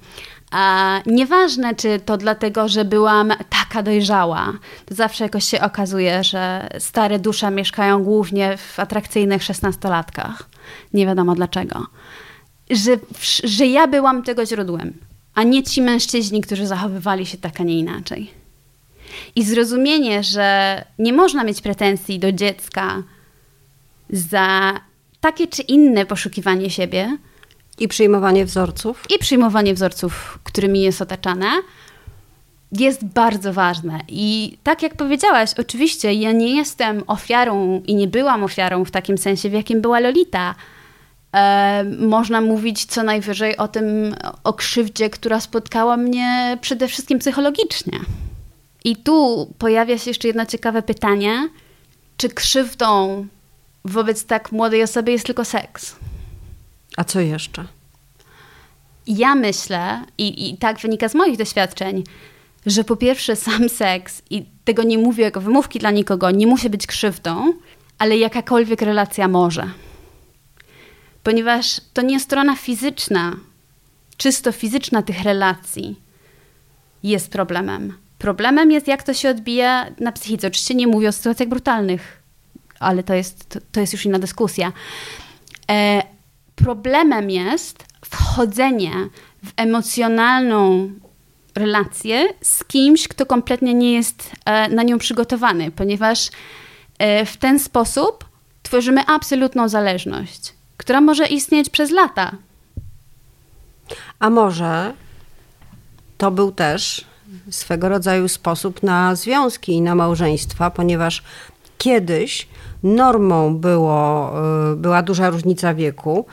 A 0.51 0.99
nieważne, 1.05 1.75
czy 1.75 1.99
to 1.99 2.17
dlatego, 2.17 2.67
że 2.67 2.85
byłam 2.85 3.33
taka 3.49 3.83
dojrzała, 3.83 4.53
to 4.85 4.95
zawsze 4.95 5.23
jakoś 5.23 5.45
się 5.45 5.61
okazuje, 5.61 6.23
że 6.23 6.69
stare 6.79 7.19
dusze 7.19 7.51
mieszkają 7.51 8.03
głównie 8.03 8.57
w 8.57 8.79
atrakcyjnych 8.79 9.43
szesnastolatkach. 9.43 10.43
Nie 10.93 11.05
wiadomo 11.05 11.35
dlaczego 11.35 11.87
że, 12.69 12.97
że 13.43 13.65
ja 13.65 13.87
byłam 13.87 14.23
tego 14.23 14.45
źródłem, 14.45 14.93
a 15.35 15.43
nie 15.43 15.63
ci 15.63 15.81
mężczyźni, 15.81 16.41
którzy 16.41 16.67
zachowywali 16.67 17.25
się 17.25 17.37
tak, 17.37 17.61
a 17.61 17.63
nie 17.63 17.79
inaczej. 17.79 18.31
I 19.35 19.43
zrozumienie, 19.43 20.23
że 20.23 20.85
nie 20.99 21.13
można 21.13 21.43
mieć 21.43 21.61
pretensji 21.61 22.19
do 22.19 22.31
dziecka 22.31 23.03
za 24.09 24.73
takie 25.21 25.47
czy 25.47 25.61
inne 25.61 26.05
poszukiwanie 26.05 26.69
siebie. 26.69 27.17
I 27.79 27.87
przyjmowanie 27.87 28.45
wzorców. 28.45 29.03
I 29.15 29.19
przyjmowanie 29.19 29.73
wzorców, 29.73 30.39
którymi 30.43 30.81
jest 30.81 31.01
otaczane, 31.01 31.47
jest 32.71 33.05
bardzo 33.05 33.53
ważne. 33.53 33.99
I 34.07 34.57
tak 34.63 34.83
jak 34.83 34.95
powiedziałaś, 34.95 35.49
oczywiście 35.57 36.13
ja 36.13 36.31
nie 36.31 36.55
jestem 36.55 37.03
ofiarą 37.07 37.81
i 37.87 37.95
nie 37.95 38.07
byłam 38.07 38.43
ofiarą 38.43 38.85
w 38.85 38.91
takim 38.91 39.17
sensie, 39.17 39.49
w 39.49 39.53
jakim 39.53 39.81
była 39.81 39.99
Lolita 39.99 40.55
E, 41.37 41.83
można 41.99 42.41
mówić 42.41 42.85
co 42.85 43.03
najwyżej 43.03 43.57
o 43.57 43.67
tym, 43.67 44.15
o 44.43 44.53
krzywdzie, 44.53 45.09
która 45.09 45.39
spotkała 45.39 45.97
mnie 45.97 46.57
przede 46.61 46.87
wszystkim 46.87 47.19
psychologicznie. 47.19 47.99
I 48.83 48.95
tu 48.95 49.47
pojawia 49.57 49.97
się 49.97 50.09
jeszcze 50.09 50.27
jedno 50.27 50.45
ciekawe 50.45 50.81
pytanie: 50.81 51.49
czy 52.17 52.29
krzywdą 52.29 53.25
wobec 53.85 54.25
tak 54.25 54.51
młodej 54.51 54.83
osoby 54.83 55.11
jest 55.11 55.25
tylko 55.25 55.45
seks. 55.45 55.95
A 56.97 57.03
co 57.03 57.19
jeszcze? 57.19 57.65
Ja 59.07 59.35
myślę, 59.35 60.03
i, 60.17 60.49
i 60.49 60.57
tak 60.57 60.79
wynika 60.79 61.09
z 61.09 61.15
moich 61.15 61.37
doświadczeń, 61.37 62.03
że 62.65 62.83
po 62.83 62.95
pierwsze 62.95 63.35
sam 63.35 63.69
seks, 63.69 64.21
i 64.29 64.45
tego 64.65 64.83
nie 64.83 64.97
mówię 64.97 65.23
jako 65.23 65.41
wymówki 65.41 65.79
dla 65.79 65.91
nikogo, 65.91 66.31
nie 66.31 66.47
musi 66.47 66.69
być 66.69 66.87
krzywdą, 66.87 67.53
ale 67.99 68.17
jakakolwiek 68.17 68.81
relacja 68.81 69.27
może. 69.27 69.71
Ponieważ 71.27 71.81
to 71.93 72.01
nie 72.01 72.19
strona 72.19 72.55
fizyczna, 72.55 73.35
czysto 74.17 74.51
fizyczna 74.51 75.01
tych 75.01 75.23
relacji 75.23 76.01
jest 77.03 77.31
problemem. 77.31 77.97
Problemem 78.17 78.71
jest, 78.71 78.87
jak 78.87 79.03
to 79.03 79.13
się 79.13 79.29
odbija 79.29 79.85
na 79.99 80.11
psychice. 80.11 80.47
Oczywiście 80.47 80.75
nie 80.75 80.87
mówię 80.87 81.09
o 81.09 81.11
sytuacjach 81.11 81.49
brutalnych, 81.49 82.23
ale 82.79 83.03
to 83.03 83.13
jest, 83.13 83.49
to, 83.49 83.59
to 83.71 83.79
jest 83.79 83.93
już 83.93 84.05
inna 84.05 84.19
dyskusja. 84.19 84.71
E, 85.71 86.03
problemem 86.55 87.29
jest 87.29 87.85
wchodzenie 88.05 88.91
w 89.43 89.51
emocjonalną 89.57 90.91
relację 91.55 92.27
z 92.41 92.63
kimś, 92.63 93.07
kto 93.07 93.25
kompletnie 93.25 93.73
nie 93.73 93.93
jest 93.93 94.31
e, 94.45 94.69
na 94.69 94.83
nią 94.83 94.97
przygotowany, 94.97 95.71
ponieważ 95.71 96.29
e, 96.99 97.25
w 97.25 97.37
ten 97.37 97.59
sposób 97.59 98.25
tworzymy 98.63 99.05
absolutną 99.05 99.69
zależność, 99.69 100.56
która 100.77 101.01
może 101.01 101.27
istnieć 101.27 101.69
przez 101.69 101.91
lata. 101.91 102.31
A 104.19 104.29
może 104.29 104.93
to 106.17 106.31
był 106.31 106.51
też 106.51 107.05
swego 107.49 107.89
rodzaju 107.89 108.27
sposób 108.27 108.83
na 108.83 109.15
związki 109.15 109.71
i 109.71 109.81
na 109.81 109.95
małżeństwa, 109.95 110.71
ponieważ 110.71 111.23
kiedyś 111.77 112.47
normą 112.83 113.57
było, 113.57 114.33
y, 114.73 114.75
była 114.75 115.01
duża 115.01 115.29
różnica 115.29 115.73
wieku. 115.73 116.25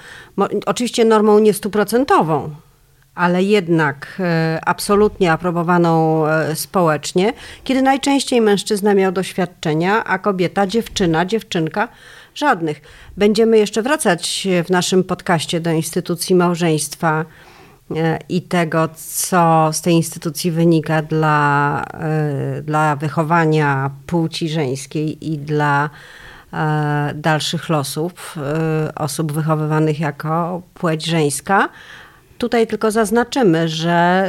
Oczywiście 0.67 1.05
normą 1.05 1.39
nie 1.39 1.55
stuprocentową, 1.55 2.51
ale 3.15 3.43
jednak 3.43 4.21
y, 4.57 4.61
absolutnie 4.61 5.33
aprobowaną 5.33 6.25
y, 6.27 6.57
społecznie, 6.57 7.33
kiedy 7.65 7.83
najczęściej 7.83 8.41
mężczyzna 8.41 8.95
miał 8.95 9.13
doświadczenia, 9.13 10.05
a 10.05 10.19
kobieta, 10.19 10.67
dziewczyna, 10.67 11.27
dziewczynka 11.27 11.89
żadnych. 12.35 12.81
Będziemy 13.17 13.59
jeszcze 13.59 13.83
wracać 13.83 14.49
w 14.65 14.71
naszym 14.71 15.05
podcaście 15.05 15.61
do 15.61 15.71
instytucji 15.71 16.35
małżeństwa 16.35 17.25
E, 17.91 18.19
i 18.29 18.43
tego, 18.43 18.89
co 18.97 19.71
z 19.73 19.81
tej 19.81 19.95
instytucji 19.95 20.51
wynika 20.51 21.03
dla, 21.03 21.83
e, 21.95 22.63
dla 22.63 22.97
wychowania 22.97 23.91
płci 24.07 24.49
żeńskiej 24.49 25.33
i 25.33 25.39
dla 25.39 25.91
e, 26.53 27.13
dalszych 27.15 27.69
losów 27.69 28.39
osób 28.97 29.33
wychowywanych 29.33 30.01
jako 30.01 30.63
płeć 30.75 31.05
żeńska. 31.05 31.69
Tutaj 32.39 32.67
tylko 32.67 32.91
zaznaczymy, 32.91 33.69
że 33.69 34.29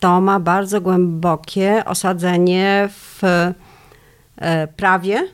to 0.00 0.20
ma 0.20 0.40
bardzo 0.40 0.80
głębokie 0.80 1.84
osadzenie 1.84 2.88
w 2.90 3.22
prawie, 4.76 5.28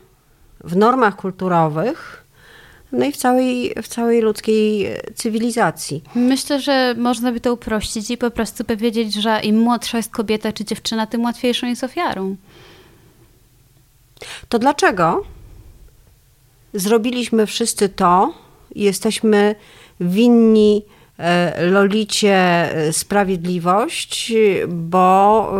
w 0.63 0.75
normach 0.75 1.15
kulturowych 1.15 2.21
no 2.91 3.05
i 3.05 3.11
w 3.11 3.17
całej, 3.17 3.73
w 3.83 3.87
całej 3.87 4.21
ludzkiej 4.21 4.87
cywilizacji. 5.15 6.03
Myślę, 6.15 6.59
że 6.59 6.95
można 6.97 7.31
by 7.31 7.39
to 7.39 7.53
uprościć 7.53 8.11
i 8.11 8.17
po 8.17 8.31
prostu 8.31 8.63
powiedzieć, 8.63 9.13
że 9.13 9.39
im 9.43 9.59
młodsza 9.59 9.97
jest 9.97 10.11
kobieta 10.11 10.51
czy 10.51 10.65
dziewczyna, 10.65 11.07
tym 11.07 11.23
łatwiejszą 11.23 11.67
jest 11.67 11.83
ofiarą. 11.83 12.35
To 14.49 14.59
dlaczego 14.59 15.23
zrobiliśmy 16.73 17.45
wszyscy 17.45 17.89
to 17.89 18.33
i 18.75 18.83
jesteśmy 18.83 19.55
winni 19.99 20.85
e, 21.17 21.65
Lolicie 21.65 22.35
e, 22.35 22.93
sprawiedliwość, 22.93 24.33
bo 24.67 25.53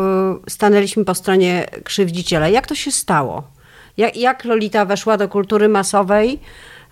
e, 0.45 0.49
stanęliśmy 0.49 1.05
po 1.05 1.15
stronie 1.15 1.65
krzywdziciela. 1.83 2.49
Jak 2.49 2.67
to 2.67 2.75
się 2.75 2.91
stało? 2.91 3.43
Jak, 3.97 4.17
jak 4.17 4.45
Lolita 4.45 4.85
weszła 4.85 5.17
do 5.17 5.27
kultury 5.27 5.69
masowej? 5.69 6.39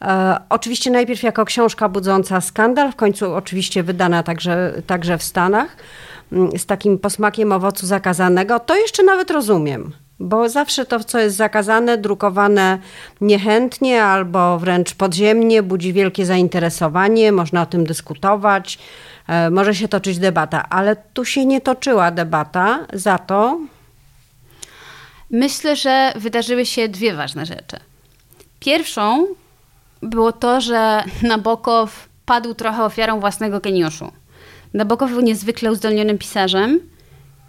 E, 0.02 0.40
oczywiście 0.50 0.92
najpierw 0.92 1.24
jako 1.24 1.46
książka 1.46 1.90
budząca 1.90 2.42
skandal, 2.42 2.92
w 2.92 2.96
końcu 2.96 3.34
oczywiście 3.34 3.84
wydana 3.84 4.24
także, 4.24 4.74
także 4.88 5.18
w 5.18 5.24
Stanach 5.24 5.78
mm, 6.32 6.58
z 6.58 6.66
takim 6.66 7.00
posmakiem 7.00 7.52
owocu 7.52 7.88
zakazanego, 7.88 8.60
to 8.60 8.76
jeszcze 8.76 9.04
nawet 9.04 9.32
rozumiem. 9.32 9.92
Bo 10.20 10.50
zawsze 10.50 10.86
to, 10.86 11.00
co 11.00 11.20
jest 11.20 11.36
zakazane, 11.36 11.98
drukowane 11.98 12.80
niechętnie 13.22 14.04
albo 14.04 14.60
wręcz 14.60 14.96
podziemnie, 14.96 15.64
budzi 15.64 15.94
wielkie 15.94 16.26
zainteresowanie, 16.26 17.32
można 17.32 17.62
o 17.62 17.66
tym 17.66 17.84
dyskutować, 17.84 18.80
e, 19.28 19.50
może 19.50 19.76
się 19.76 19.88
toczyć 19.88 20.20
debata, 20.20 20.70
ale 20.70 20.96
tu 21.14 21.26
się 21.26 21.46
nie 21.46 21.62
toczyła 21.62 22.12
debata, 22.12 22.80
za 22.94 23.18
to. 23.18 23.60
Myślę, 25.32 25.76
że 25.76 26.14
wydarzyły 26.16 26.66
się 26.66 26.90
dwie 26.90 27.14
ważne 27.14 27.46
rzeczy. 27.46 27.80
Pierwszą 28.60 29.28
było 30.02 30.32
to, 30.32 30.62
że 30.62 31.04
Nabokow 31.24 32.10
padł 32.26 32.54
trochę 32.54 32.84
ofiarą 32.84 33.20
własnego 33.20 33.60
geniuszu. 33.60 34.12
Nabokow 34.74 35.12
był 35.12 35.22
niezwykle 35.22 35.72
uzdolnionym 35.72 36.18
pisarzem 36.18 36.80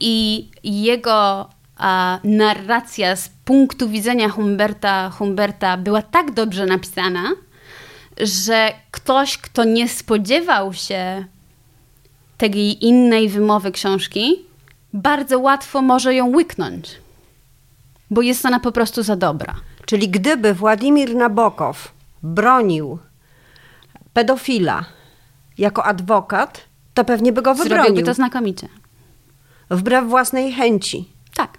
i 0.01 0.49
jego 0.64 1.49
a, 1.77 2.19
narracja 2.25 3.16
z 3.16 3.31
punktu 3.45 3.88
widzenia 3.88 4.29
Humberta, 4.29 5.11
Humberta 5.11 5.77
była 5.77 6.03
tak 6.03 6.31
dobrze 6.31 6.66
napisana, 6.66 7.33
że 8.21 8.73
ktoś, 8.90 9.38
kto 9.38 9.64
nie 9.64 9.88
spodziewał 9.88 10.73
się 10.73 11.25
tej 12.38 12.85
innej 12.85 13.29
wymowy 13.29 13.73
książki, 13.73 14.45
bardzo 14.93 15.38
łatwo 15.38 15.83
może 15.83 16.14
ją 16.14 16.27
łyknąć, 16.27 16.90
bo 18.11 18.23
jest 18.23 18.46
ona 18.46 18.61
po 18.61 18.73
prostu 18.73 19.03
za 19.03 19.16
dobra. 19.16 19.55
Czyli 19.87 20.09
gdyby 20.09 20.55
Władimir 20.55 21.14
Nabokow 21.14 21.92
bronił 22.23 22.99
pedofila 24.12 24.85
jako 25.59 25.85
adwokat, 25.85 26.64
to 26.94 27.05
pewnie 27.05 27.33
by 27.33 27.42
go 27.42 27.55
wybronił. 27.55 27.85
Zrobiłby 27.85 28.07
to 28.07 28.14
znakomicie. 28.14 28.68
Wbrew 29.70 30.05
własnej 30.05 30.53
chęci. 30.53 31.05
Tak. 31.35 31.59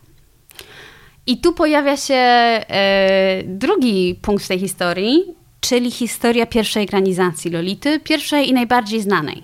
I 1.28 1.38
tu 1.38 1.54
pojawia 1.54 1.98
się 1.98 2.14
e, 2.14 3.44
drugi 3.46 4.20
punkt 4.22 4.44
w 4.44 4.48
tej 4.48 4.60
historii, 4.60 5.24
czyli 5.60 5.92
historia 5.92 6.46
pierwszej 6.46 6.84
ekranizacji 6.84 7.52
Lolity, 7.52 8.00
pierwszej 8.00 8.50
i 8.50 8.54
najbardziej 8.54 9.02
znanej, 9.02 9.44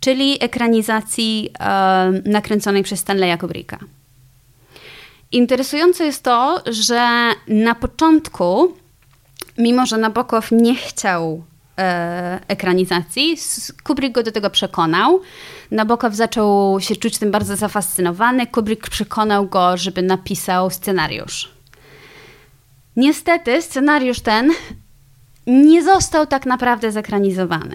czyli 0.00 0.44
ekranizacji 0.44 1.50
e, 1.60 2.12
nakręconej 2.24 2.82
przez 2.82 3.00
Stanleya 3.00 3.38
Kubricka. 3.38 3.78
Interesujące 5.32 6.04
jest 6.04 6.22
to, 6.22 6.62
że 6.66 7.30
na 7.48 7.74
początku 7.74 8.74
mimo 9.58 9.86
że 9.86 9.98
Nabokow 9.98 10.52
nie 10.52 10.74
chciał 10.74 11.44
e, 11.78 12.40
ekranizacji, 12.48 13.36
Kubrick 13.84 14.14
go 14.14 14.22
do 14.22 14.32
tego 14.32 14.50
przekonał. 14.50 15.20
Nabokow 15.70 16.14
zaczął 16.14 16.80
się 16.80 16.96
czuć 16.96 17.18
tym 17.18 17.30
bardzo 17.30 17.56
zafascynowany. 17.56 18.46
Kubrick 18.46 18.88
przekonał 18.88 19.46
go, 19.46 19.76
żeby 19.76 20.02
napisał 20.02 20.70
scenariusz. 20.70 21.52
Niestety 22.96 23.62
scenariusz 23.62 24.20
ten 24.20 24.50
nie 25.46 25.82
został 25.82 26.26
tak 26.26 26.46
naprawdę 26.46 26.92
zekranizowany. 26.92 27.74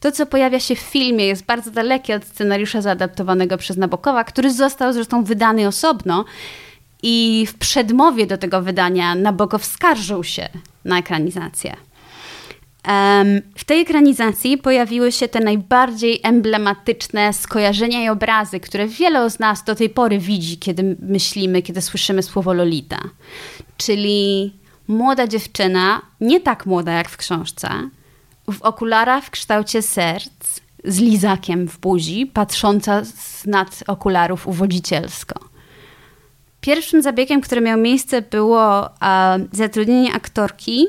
To, 0.00 0.12
co 0.12 0.26
pojawia 0.26 0.60
się 0.60 0.74
w 0.74 0.78
filmie, 0.78 1.26
jest 1.26 1.44
bardzo 1.44 1.70
dalekie 1.70 2.16
od 2.16 2.24
scenariusza 2.24 2.82
zaadaptowanego 2.82 3.58
przez 3.58 3.76
Nabokowa, 3.76 4.24
który 4.24 4.52
został 4.52 4.92
zresztą 4.92 5.24
wydany 5.24 5.66
osobno. 5.66 6.24
I 7.08 7.46
w 7.46 7.54
przedmowie 7.54 8.26
do 8.26 8.38
tego 8.38 8.62
wydania 8.62 9.14
Nabokow 9.14 9.64
skarżył 9.64 10.24
się 10.24 10.48
na 10.84 10.98
ekranizację. 10.98 11.76
W 13.56 13.64
tej 13.66 13.80
ekranizacji 13.80 14.58
pojawiły 14.58 15.12
się 15.12 15.28
te 15.28 15.40
najbardziej 15.40 16.20
emblematyczne 16.22 17.32
skojarzenia 17.32 18.04
i 18.04 18.08
obrazy, 18.08 18.60
które 18.60 18.86
wiele 18.86 19.30
z 19.30 19.38
nas 19.38 19.64
do 19.64 19.74
tej 19.74 19.90
pory 19.90 20.18
widzi, 20.18 20.58
kiedy 20.58 20.96
myślimy, 21.00 21.62
kiedy 21.62 21.82
słyszymy 21.82 22.22
słowo 22.22 22.52
Lolita. 22.52 23.00
Czyli 23.76 24.52
młoda 24.88 25.26
dziewczyna, 25.26 26.02
nie 26.20 26.40
tak 26.40 26.66
młoda 26.66 26.92
jak 26.92 27.08
w 27.08 27.16
książce, 27.16 27.68
w 28.52 28.62
okularach 28.62 29.24
w 29.24 29.30
kształcie 29.30 29.82
serc, 29.82 30.60
z 30.84 30.98
lizakiem 30.98 31.68
w 31.68 31.78
buzi, 31.78 32.26
patrząca 32.26 33.04
z 33.04 33.46
nad 33.46 33.84
okularów 33.86 34.46
uwodzicielsko. 34.46 35.55
Pierwszym 36.66 37.02
zabiegiem, 37.02 37.40
który 37.40 37.60
miał 37.60 37.78
miejsce, 37.78 38.22
było 38.22 38.88
zatrudnienie 39.52 40.14
aktorki, 40.14 40.86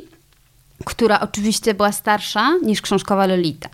która 0.86 1.20
oczywiście 1.20 1.74
była 1.74 1.92
starsza 1.92 2.58
niż 2.62 2.82
książkowa 2.82 3.28
Lolita. 3.28 3.70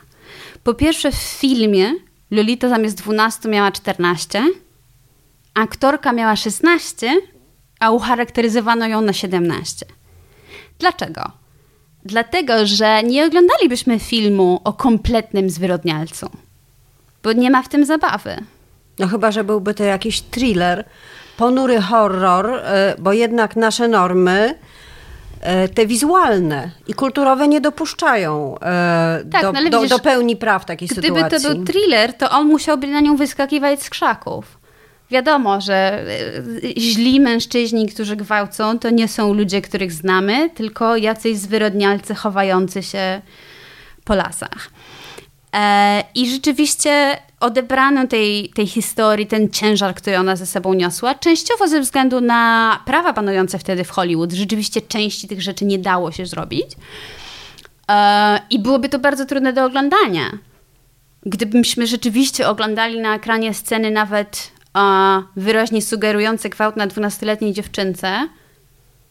Po 0.63 0.73
pierwsze, 0.73 1.11
w 1.11 1.15
filmie 1.15 1.91
Lolita 2.31 2.69
zamiast 2.69 2.97
12 2.97 3.49
miała 3.49 3.71
14, 3.71 4.43
aktorka 5.53 6.13
miała 6.13 6.35
16, 6.35 7.21
a 7.79 7.91
ucharakteryzowano 7.91 8.87
ją 8.87 9.01
na 9.01 9.13
17. 9.13 9.85
Dlaczego? 10.79 11.31
Dlatego, 12.05 12.65
że 12.65 13.03
nie 13.03 13.25
oglądalibyśmy 13.25 13.99
filmu 13.99 14.61
o 14.63 14.73
kompletnym 14.73 15.49
zwyrodnialcu, 15.49 16.29
bo 17.23 17.33
nie 17.33 17.51
ma 17.51 17.63
w 17.63 17.69
tym 17.69 17.85
zabawy. 17.85 18.35
No 18.99 19.07
chyba, 19.07 19.31
że 19.31 19.43
byłby 19.43 19.73
to 19.73 19.83
jakiś 19.83 20.21
thriller, 20.21 20.85
ponury 21.37 21.81
horror, 21.81 22.49
e, 22.53 22.95
bo 22.99 23.13
jednak 23.13 23.55
nasze 23.55 23.87
normy 23.87 24.55
e, 25.41 25.67
te 25.67 25.85
wizualne 25.85 26.71
i 26.87 26.93
kulturowe 26.93 27.47
nie 27.47 27.61
dopuszczają 27.61 28.55
e, 28.59 29.23
tak, 29.31 29.41
do, 29.41 29.51
no 29.51 29.69
do, 29.69 29.77
widzisz, 29.79 29.89
do, 29.89 29.99
pełni 29.99 30.35
praw 30.35 30.65
takiej 30.65 30.87
gdyby 30.87 31.07
sytuacji. 31.07 31.37
Gdyby 31.37 31.43
to 31.43 31.55
był 31.55 31.65
thriller, 31.65 32.13
to 32.13 32.29
on 32.29 32.47
musiałby 32.47 32.87
na 32.87 32.99
nią 32.99 33.15
wyskakiwać 33.15 33.83
z 33.83 33.89
krzaków. 33.89 34.63
Wiadomo, 35.11 35.61
że 35.61 36.05
źli 36.77 37.19
mężczyźni, 37.19 37.87
którzy 37.87 38.15
gwałcą, 38.15 38.79
to 38.79 38.89
nie 38.89 39.07
są 39.07 39.33
ludzie, 39.33 39.61
których 39.61 39.91
znamy, 39.91 40.49
tylko 40.49 40.95
jacyś 40.97 41.37
zwyrodnialcy 41.37 42.15
chowający 42.15 42.83
się 42.83 43.21
po 44.03 44.15
lasach. 44.15 44.69
I 46.15 46.29
rzeczywiście 46.29 47.17
odebrano 47.43 48.08
tej, 48.08 48.49
tej 48.49 48.67
historii 48.67 49.27
ten 49.27 49.49
ciężar, 49.49 49.95
który 49.95 50.17
ona 50.17 50.36
ze 50.36 50.45
sobą 50.45 50.73
niosła, 50.73 51.15
częściowo 51.15 51.67
ze 51.67 51.82
względu 51.82 52.21
na 52.21 52.79
prawa 52.86 53.13
panujące 53.13 53.60
wtedy 53.60 53.84
w 53.84 53.89
Hollywood. 53.89 54.32
Rzeczywiście 54.32 54.82
części 54.82 55.27
tych 55.27 55.41
rzeczy 55.41 55.65
nie 55.65 55.79
dało 55.79 56.12
się 56.12 56.25
zrobić. 56.25 56.67
E, 57.91 58.39
I 58.49 58.60
byłoby 58.60 58.89
to 58.89 58.99
bardzo 58.99 59.25
trudne 59.25 59.53
do 59.53 59.65
oglądania. 59.65 60.32
Gdybyśmy 61.25 61.88
rzeczywiście 61.88 62.47
oglądali 62.47 62.99
na 62.99 63.15
ekranie 63.15 63.53
sceny 63.53 63.91
nawet 63.91 64.51
e, 64.77 65.23
wyraźnie 65.36 65.82
sugerujące 65.82 66.49
gwałt 66.49 66.75
na 66.75 66.88
12-letniej 66.88 67.53
dziewczynce, 67.53 68.27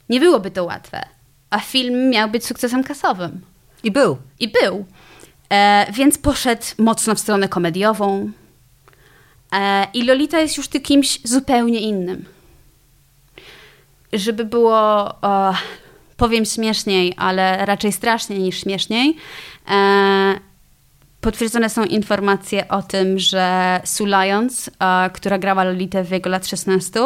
nie 0.09 0.21
byłoby 0.21 0.51
to 0.51 0.65
łatwe. 0.65 1.05
A 1.51 1.61
film 1.61 2.11
miał 2.11 2.29
być 2.29 2.47
sukcesem 2.47 2.85
kasowym. 2.85 3.41
I 3.85 3.91
był. 3.91 4.17
I 4.41 4.49
był. 4.49 4.85
E, 5.53 5.87
więc 5.93 6.19
poszedł 6.19 6.63
mocno 6.79 7.15
w 7.15 7.19
stronę 7.19 7.49
komediową. 7.49 8.31
E, 9.53 9.87
I 9.95 10.05
Lolita 10.05 10.41
jest 10.41 10.57
już 10.57 10.69
tym 10.69 10.83
kimś 10.83 11.21
zupełnie 11.25 11.81
innym. 11.81 12.25
Żeby 14.13 14.45
było, 14.45 14.77
o, 15.23 15.55
powiem 16.17 16.45
śmieszniej, 16.45 17.15
ale 17.17 17.67
raczej 17.67 17.93
straszniej 17.93 18.39
niż 18.39 18.61
śmieszniej, 18.61 19.17
e, 19.71 20.35
potwierdzone 21.21 21.71
są 21.71 21.85
informacje 21.85 22.69
o 22.69 22.83
tym, 22.83 23.19
że 23.19 23.81
Sue 23.85 24.07
Lyons, 24.07 24.69
e, 24.69 25.11
która 25.11 25.39
grała 25.39 25.65
Lolitę 25.65 26.05
w 26.05 26.09
wieku 26.09 26.29
lat 26.29 26.47
16, 26.47 27.01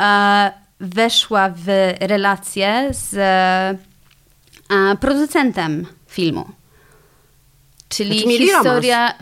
e, 0.00 0.52
weszła 0.80 1.50
w 1.56 1.94
relację 2.00 2.88
z 2.90 3.14
e, 4.70 4.96
producentem 5.00 5.86
filmu. 6.06 6.50
Czyli 7.88 8.20
znaczy, 8.20 8.38
historia. 8.38 9.14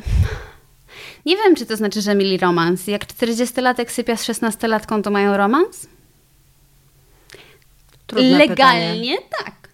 Nie 1.27 1.37
wiem, 1.37 1.57
czy 1.57 1.67
to 1.67 1.77
znaczy, 1.77 2.01
że 2.03 2.15
mieli 2.15 2.39
romans. 2.39 2.87
Jak 2.87 3.07
40-latek 3.07 3.91
sypia 3.91 4.17
z 4.17 4.29
16-latką, 4.29 5.03
to 5.03 5.11
mają 5.11 5.37
romans? 5.37 5.87
Trudne 8.07 8.39
Legalnie 8.39 9.17
pytanie. 9.17 9.19
tak. 9.45 9.69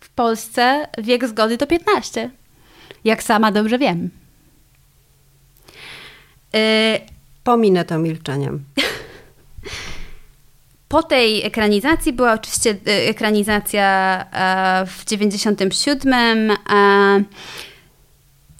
W 0.00 0.10
Polsce 0.10 0.88
wiek 0.98 1.28
zgody 1.28 1.58
to 1.58 1.66
15. 1.66 2.30
Jak 3.04 3.22
sama 3.22 3.52
dobrze 3.52 3.78
wiem. 3.78 4.10
Yy, 6.52 6.60
Pominę 7.44 7.84
to 7.84 7.98
milczeniem. 7.98 8.64
Po 10.90 11.02
tej 11.02 11.46
ekranizacji 11.46 12.12
była 12.12 12.32
oczywiście 12.32 12.70
y, 12.70 12.90
ekranizacja 13.08 14.24
e, 14.32 14.86
w 14.86 15.04
97. 15.04 16.52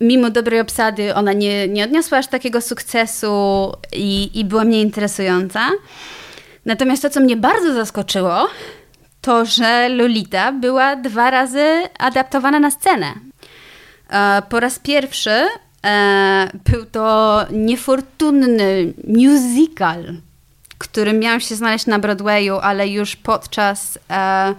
Mimo 0.01 0.31
dobrej 0.31 0.61
obsady 0.61 1.15
ona 1.15 1.33
nie, 1.33 1.69
nie 1.69 1.85
odniosła 1.85 2.19
aż 2.19 2.27
takiego 2.27 2.61
sukcesu 2.61 3.33
i, 3.93 4.31
i 4.41 4.45
była 4.45 4.65
mniej 4.65 4.83
interesująca. 4.83 5.71
Natomiast 6.67 7.03
to, 7.03 7.11
co 7.11 7.21
mnie 7.21 7.37
bardzo 7.37 7.75
zaskoczyło, 7.75 8.49
to, 9.21 9.45
że 9.45 9.89
Lolita 9.89 10.53
była 10.53 10.97
dwa 10.97 11.31
razy 11.31 11.83
adaptowana 11.99 12.61
na 12.61 12.71
scenę. 12.71 13.15
E, 14.11 14.43
po 14.49 14.61
raz 14.61 14.79
pierwszy 14.79 15.47
e, 15.87 16.51
był 16.71 16.85
to 16.85 17.41
niefortunny 17.53 18.93
musical 19.09 20.05
który 20.81 21.13
miał 21.13 21.41
się 21.41 21.55
znaleźć 21.57 21.87
na 21.87 21.99
Broadwayu, 21.99 22.57
ale 22.57 22.89
już 22.89 23.17
podczas 23.17 23.99
e, 24.11 24.55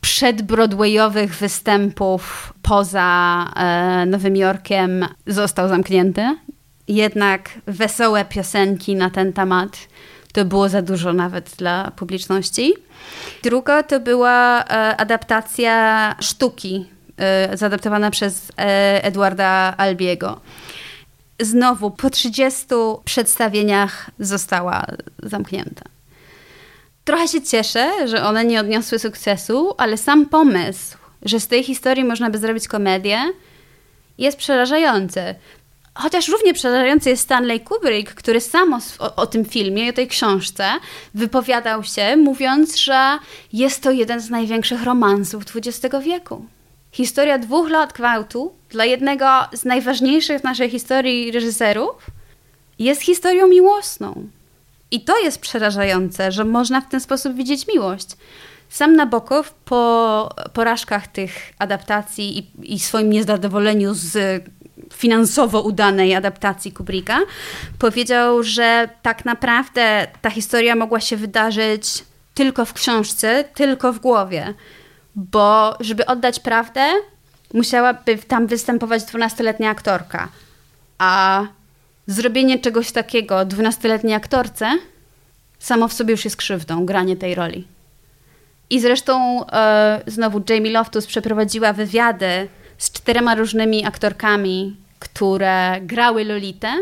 przedbroadwayowych 0.00 1.34
występów 1.34 2.52
poza 2.62 3.44
e, 3.56 4.06
Nowym 4.06 4.36
Jorkiem 4.36 5.06
został 5.26 5.68
zamknięty. 5.68 6.36
Jednak 6.88 7.50
wesołe 7.66 8.24
piosenki 8.24 8.96
na 8.96 9.10
ten 9.10 9.32
temat 9.32 9.78
to 10.32 10.44
było 10.44 10.68
za 10.68 10.82
dużo 10.82 11.12
nawet 11.12 11.50
dla 11.56 11.90
publiczności. 11.96 12.74
Druga 13.42 13.82
to 13.82 14.00
była 14.00 14.64
e, 14.64 14.96
adaptacja 14.96 16.14
sztuki 16.20 16.86
e, 17.16 17.56
zaadaptowana 17.56 18.10
przez 18.10 18.52
e, 18.58 19.04
Edwarda 19.04 19.74
Albiego 19.76 20.40
znowu 21.40 21.90
po 21.90 22.10
30 22.10 22.66
przedstawieniach 23.04 24.10
została 24.18 24.86
zamknięta. 25.22 25.84
Trochę 27.04 27.28
się 27.28 27.42
cieszę, 27.42 28.08
że 28.08 28.24
one 28.24 28.44
nie 28.44 28.60
odniosły 28.60 28.98
sukcesu, 28.98 29.74
ale 29.78 29.96
sam 29.96 30.26
pomysł, 30.26 30.98
że 31.22 31.40
z 31.40 31.48
tej 31.48 31.64
historii 31.64 32.04
można 32.04 32.30
by 32.30 32.38
zrobić 32.38 32.68
komedię, 32.68 33.18
jest 34.18 34.38
przerażający. 34.38 35.34
Chociaż 35.94 36.28
równie 36.28 36.54
przerażający 36.54 37.10
jest 37.10 37.22
Stanley 37.22 37.60
Kubrick, 37.60 38.14
który 38.14 38.40
sam 38.40 38.80
o, 38.98 39.14
o, 39.16 39.26
tym 39.26 39.44
filmie 39.44 39.86
i 39.86 39.90
o 39.90 39.92
tej 39.92 40.08
książce 40.08 40.70
wypowiadał 41.14 41.84
się, 41.84 42.16
mówiąc, 42.16 42.76
że 42.76 43.18
jest 43.52 43.82
to 43.82 43.90
jeden 43.90 44.20
z 44.20 44.30
największych 44.30 44.82
romansów 44.82 45.44
XX 45.56 45.96
wieku. 46.04 46.46
Historia 46.92 47.38
dwóch 47.38 47.70
lat 47.70 47.92
gwałtu 47.92 48.52
dla 48.70 48.84
jednego 48.84 49.26
z 49.52 49.64
najważniejszych 49.64 50.40
w 50.40 50.44
naszej 50.44 50.70
historii 50.70 51.32
reżyserów 51.32 52.06
jest 52.78 53.02
historią 53.02 53.48
miłosną. 53.48 54.28
I 54.90 55.00
to 55.00 55.18
jest 55.18 55.40
przerażające, 55.40 56.32
że 56.32 56.44
można 56.44 56.80
w 56.80 56.88
ten 56.88 57.00
sposób 57.00 57.34
widzieć 57.34 57.66
miłość. 57.66 58.08
Sam 58.68 58.96
Nabokow 58.96 59.54
po 59.54 60.28
porażkach 60.52 61.06
tych 61.06 61.52
adaptacji 61.58 62.38
i, 62.38 62.74
i 62.74 62.78
swoim 62.78 63.10
niezadowoleniu 63.10 63.94
z 63.94 64.42
finansowo 64.94 65.62
udanej 65.62 66.14
adaptacji 66.14 66.72
Kubricka 66.72 67.18
powiedział, 67.78 68.42
że 68.42 68.88
tak 69.02 69.24
naprawdę 69.24 70.06
ta 70.22 70.30
historia 70.30 70.76
mogła 70.76 71.00
się 71.00 71.16
wydarzyć 71.16 72.04
tylko 72.34 72.64
w 72.64 72.72
książce, 72.72 73.44
tylko 73.54 73.92
w 73.92 73.98
głowie 73.98 74.54
bo 75.18 75.76
żeby 75.80 76.06
oddać 76.06 76.40
prawdę, 76.40 76.86
musiałaby 77.54 78.18
tam 78.18 78.46
występować 78.46 79.02
12-letnia 79.02 79.70
aktorka. 79.70 80.28
A 80.98 81.42
zrobienie 82.06 82.58
czegoś 82.58 82.92
takiego 82.92 83.36
12-letniej 83.36 84.14
aktorce 84.14 84.78
samo 85.58 85.88
w 85.88 85.92
sobie 85.92 86.10
już 86.10 86.24
jest 86.24 86.36
krzywdą, 86.36 86.86
granie 86.86 87.16
tej 87.16 87.34
roli. 87.34 87.66
I 88.70 88.80
zresztą 88.80 89.44
e, 89.46 90.00
znowu 90.06 90.42
Jamie 90.48 90.70
Loftus 90.70 91.06
przeprowadziła 91.06 91.72
wywiady 91.72 92.48
z 92.78 92.90
czterema 92.90 93.34
różnymi 93.34 93.86
aktorkami, 93.86 94.76
które 94.98 95.80
grały 95.80 96.24
Lolitę 96.24 96.72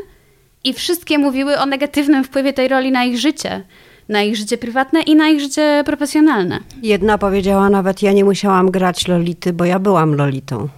i 0.65 0.75
wszystkie 0.75 1.19
mówiły 1.19 1.59
o 1.59 1.67
negatywnym 1.67 2.25
wpływie 2.25 2.53
tej 2.53 2.69
roli 2.69 2.93
na 2.93 3.05
ich 3.05 3.19
życie 3.19 3.63
na 4.09 4.23
ich 4.23 4.37
życie 4.37 4.59
prywatne 4.59 5.03
i 5.03 5.17
na 5.17 5.29
ich 5.29 5.41
życie 5.41 5.83
profesjonalne. 5.87 6.61
Jedna 6.83 7.19
powiedziała 7.19 7.71
nawet, 7.71 8.03
ja 8.03 8.13
nie 8.13 8.25
musiałam 8.25 8.71
grać 8.71 9.09
Lolity, 9.09 9.53
bo 9.53 9.65
ja 9.65 9.79
byłam 9.79 10.15
Lolitą. 10.15 10.69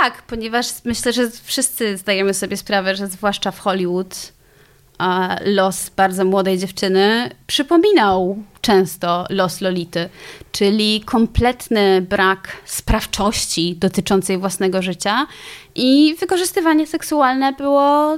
Tak, 0.00 0.22
ponieważ 0.22 0.66
myślę, 0.84 1.12
że 1.12 1.30
wszyscy 1.44 1.96
zdajemy 1.96 2.34
sobie 2.34 2.56
sprawę, 2.56 2.96
że 2.96 3.06
zwłaszcza 3.06 3.50
w 3.50 3.58
Hollywood 3.58 4.32
los 5.44 5.90
bardzo 5.96 6.24
młodej 6.24 6.58
dziewczyny 6.58 7.30
przypominał 7.46 8.38
często 8.60 9.26
los 9.30 9.60
Lolity, 9.60 10.08
czyli 10.52 11.02
kompletny 11.04 12.02
brak 12.02 12.48
sprawczości 12.64 13.76
dotyczącej 13.76 14.38
własnego 14.38 14.82
życia 14.82 15.26
i 15.74 16.14
wykorzystywanie 16.20 16.86
seksualne 16.86 17.52
było 17.52 18.16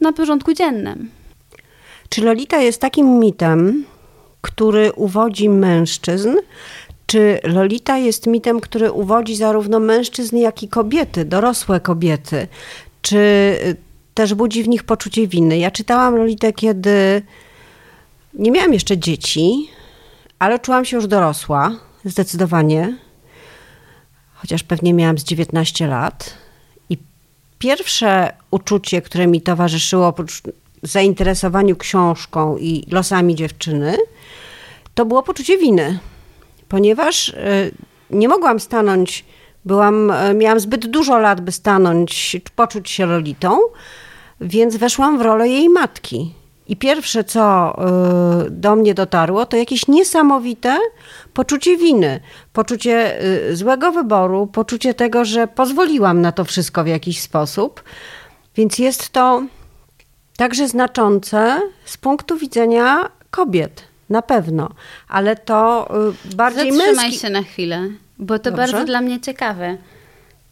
na 0.00 0.12
porządku 0.12 0.54
dziennym. 0.54 1.10
Czy 2.12 2.20
Lolita 2.20 2.60
jest 2.60 2.80
takim 2.80 3.18
mitem, 3.18 3.84
który 4.40 4.92
uwodzi 4.92 5.48
mężczyzn, 5.48 6.36
czy 7.06 7.40
Lolita 7.44 7.98
jest 7.98 8.26
mitem, 8.26 8.60
który 8.60 8.92
uwodzi 8.92 9.36
zarówno 9.36 9.80
mężczyzn, 9.80 10.36
jak 10.36 10.62
i 10.62 10.68
kobiety, 10.68 11.24
dorosłe 11.24 11.80
kobiety? 11.80 12.48
Czy 13.02 13.18
y, 13.18 13.76
też 14.14 14.34
budzi 14.34 14.62
w 14.62 14.68
nich 14.68 14.84
poczucie 14.84 15.26
winy? 15.26 15.58
Ja 15.58 15.70
czytałam 15.70 16.16
Lolitę, 16.16 16.52
kiedy 16.52 17.22
nie 18.34 18.50
miałam 18.50 18.72
jeszcze 18.72 18.98
dzieci, 18.98 19.68
ale 20.38 20.58
czułam 20.58 20.84
się 20.84 20.96
już 20.96 21.06
dorosła 21.06 21.76
zdecydowanie. 22.04 22.98
Chociaż 24.34 24.62
pewnie 24.62 24.94
miałam 24.94 25.18
z 25.18 25.24
19 25.24 25.86
lat. 25.86 26.34
I 26.90 26.98
pierwsze 27.58 28.32
uczucie, 28.50 29.02
które 29.02 29.26
mi 29.26 29.40
towarzyszyło 29.40 30.06
oprócz 30.06 30.42
zainteresowaniu 30.82 31.76
książką 31.76 32.56
i 32.58 32.84
losami 32.90 33.34
dziewczyny, 33.34 33.96
to 34.94 35.04
było 35.04 35.22
poczucie 35.22 35.58
winy. 35.58 35.98
Ponieważ 36.68 37.28
y, 37.28 37.34
nie 38.10 38.28
mogłam 38.28 38.60
stanąć, 38.60 39.24
byłam, 39.64 40.10
y, 40.10 40.34
miałam 40.34 40.60
zbyt 40.60 40.86
dużo 40.86 41.18
lat, 41.18 41.40
by 41.40 41.52
stanąć, 41.52 42.36
poczuć 42.56 42.90
się 42.90 43.06
Lolitą, 43.06 43.58
więc 44.40 44.76
weszłam 44.76 45.18
w 45.18 45.20
rolę 45.20 45.48
jej 45.48 45.68
matki. 45.68 46.34
I 46.68 46.76
pierwsze, 46.76 47.24
co 47.24 47.76
y, 48.46 48.50
do 48.50 48.76
mnie 48.76 48.94
dotarło, 48.94 49.46
to 49.46 49.56
jakieś 49.56 49.88
niesamowite 49.88 50.78
poczucie 51.34 51.76
winy, 51.76 52.20
poczucie 52.52 53.18
złego 53.52 53.92
wyboru, 53.92 54.46
poczucie 54.46 54.94
tego, 54.94 55.24
że 55.24 55.46
pozwoliłam 55.46 56.20
na 56.20 56.32
to 56.32 56.44
wszystko 56.44 56.84
w 56.84 56.86
jakiś 56.86 57.20
sposób. 57.20 57.82
Więc 58.56 58.78
jest 58.78 59.10
to 59.10 59.42
także 60.36 60.68
znaczące 60.68 61.60
z 61.84 61.96
punktu 61.96 62.36
widzenia 62.36 63.10
kobiet, 63.30 63.82
na 64.10 64.22
pewno, 64.22 64.70
ale 65.08 65.36
to 65.36 65.88
y, 66.32 66.36
bardziej 66.36 66.72
Zatrzymaj 66.72 66.94
męski... 66.96 67.20
się 67.20 67.30
na 67.30 67.42
chwilę, 67.42 67.88
bo 68.18 68.38
to 68.38 68.50
Dobrze. 68.50 68.72
bardzo 68.72 68.86
dla 68.86 69.00
mnie 69.00 69.20
ciekawe. 69.20 69.76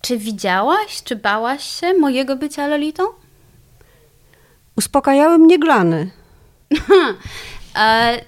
Czy 0.01 0.19
widziałaś, 0.19 1.03
czy 1.05 1.17
bałaś 1.17 1.65
się 1.81 1.95
mojego 1.95 2.37
bycia 2.37 2.67
Lolitą? 2.67 3.03
Uspokajały 4.77 5.39
mnie 5.39 5.59
glany. 5.59 6.11
E, 7.77 8.21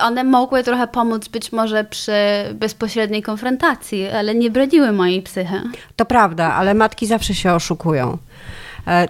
one 0.00 0.24
mogły 0.24 0.64
trochę 0.64 0.86
pomóc 0.86 1.28
być 1.28 1.52
może 1.52 1.84
przy 1.84 2.12
bezpośredniej 2.54 3.22
konfrontacji, 3.22 4.08
ale 4.08 4.34
nie 4.34 4.50
broniły 4.50 4.92
mojej 4.92 5.22
psychy. 5.22 5.62
To 5.96 6.04
prawda, 6.04 6.54
ale 6.54 6.74
matki 6.74 7.06
zawsze 7.06 7.34
się 7.34 7.52
oszukują. 7.52 8.18
E, 8.86 9.08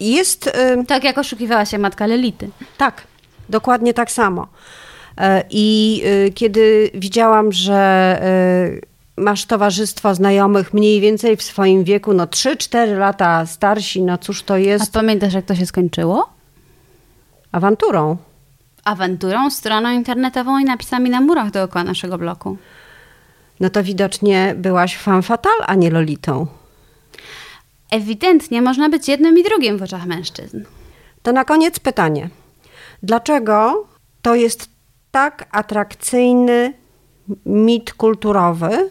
Jest... 0.00 0.46
y, 0.46 0.84
Tak 0.86 1.04
jak 1.04 1.18
oszukiwała 1.18 1.64
się 1.64 1.78
matka 1.78 2.06
Lolity. 2.06 2.50
Tak, 2.78 3.02
dokładnie 3.48 3.94
tak 3.94 4.10
samo. 4.10 4.46
E, 5.18 5.44
I 5.50 6.02
kiedy 6.34 6.90
widziałam, 6.94 7.52
że 7.52 8.20
masz 9.16 9.44
towarzystwo 9.46 10.14
znajomych 10.14 10.74
mniej 10.74 11.00
więcej 11.00 11.36
w 11.36 11.42
swoim 11.42 11.84
wieku, 11.84 12.12
no 12.14 12.24
3-4 12.26 12.98
lata 12.98 13.46
starsi, 13.46 14.02
no 14.02 14.18
cóż 14.18 14.42
to 14.42 14.54
A 14.54 14.58
jest 14.58 14.92
pamiętasz, 14.92 15.32
jak 15.34 15.44
to 15.44 15.54
się 15.54 15.66
skończyło? 15.66 16.28
awanturą. 17.52 18.16
Awanturą, 18.84 19.50
stroną 19.50 19.90
internetową 19.90 20.58
i 20.58 20.64
napisami 20.64 21.10
na 21.10 21.20
murach 21.20 21.50
dookoła 21.50 21.84
naszego 21.84 22.18
bloku. 22.18 22.56
No 23.60 23.70
to 23.70 23.82
widocznie 23.82 24.54
byłaś 24.56 24.96
fan 24.96 25.22
fatal, 25.22 25.52
a 25.66 25.74
nie 25.74 25.90
lolitą. 25.90 26.46
Ewidentnie 27.90 28.62
można 28.62 28.88
być 28.88 29.08
jednym 29.08 29.38
i 29.38 29.42
drugim 29.42 29.78
w 29.78 29.82
oczach 29.82 30.06
mężczyzn. 30.06 30.64
To 31.22 31.32
na 31.32 31.44
koniec 31.44 31.78
pytanie. 31.80 32.30
Dlaczego 33.02 33.86
to 34.22 34.34
jest 34.34 34.68
tak 35.10 35.48
atrakcyjny 35.52 36.72
mit 37.46 37.94
kulturowy? 37.94 38.90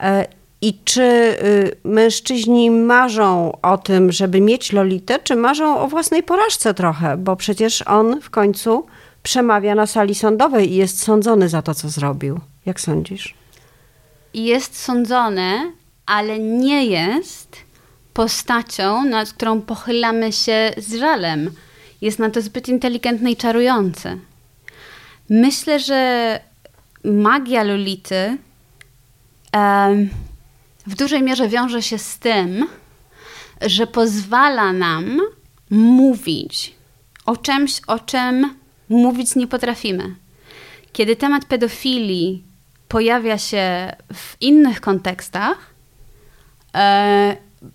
E, 0.00 0.26
I 0.60 0.78
czy 0.84 1.02
y, 1.02 1.76
mężczyźni 1.84 2.70
marzą 2.70 3.52
o 3.62 3.78
tym, 3.78 4.12
żeby 4.12 4.40
mieć 4.40 4.72
Lolitę, 4.72 5.18
czy 5.18 5.36
marzą 5.36 5.78
o 5.78 5.88
własnej 5.88 6.22
porażce 6.22 6.74
trochę? 6.74 7.16
Bo 7.16 7.36
przecież 7.36 7.82
on 7.82 8.20
w 8.20 8.30
końcu 8.30 8.86
przemawia 9.22 9.74
na 9.74 9.86
sali 9.86 10.14
sądowej 10.14 10.72
i 10.72 10.76
jest 10.76 11.02
sądzony 11.02 11.48
za 11.48 11.62
to, 11.62 11.74
co 11.74 11.88
zrobił. 11.88 12.40
Jak 12.66 12.80
sądzisz? 12.80 13.34
Jest 14.34 14.78
sądzony, 14.78 15.72
ale 16.08 16.38
nie 16.38 16.86
jest 16.86 17.56
postacią, 18.14 19.04
nad 19.04 19.32
którą 19.32 19.60
pochylamy 19.60 20.32
się 20.32 20.72
z 20.76 20.94
żalem. 20.94 21.50
Jest 22.00 22.18
na 22.18 22.30
to 22.30 22.42
zbyt 22.42 22.68
inteligentny 22.68 23.30
i 23.30 23.36
czarujący. 23.36 24.18
Myślę, 25.30 25.80
że 25.80 26.40
magia 27.04 27.62
Lolity 27.62 28.38
w 30.86 30.94
dużej 30.94 31.22
mierze 31.22 31.48
wiąże 31.48 31.82
się 31.82 31.98
z 31.98 32.18
tym, 32.18 32.68
że 33.60 33.86
pozwala 33.86 34.72
nam 34.72 35.20
mówić 35.70 36.74
o 37.26 37.36
czymś, 37.36 37.80
o 37.86 37.98
czym 37.98 38.54
mówić 38.88 39.34
nie 39.34 39.46
potrafimy. 39.46 40.14
Kiedy 40.92 41.16
temat 41.16 41.44
pedofilii 41.44 42.44
pojawia 42.88 43.38
się 43.38 43.92
w 44.14 44.36
innych 44.40 44.80
kontekstach, 44.80 45.77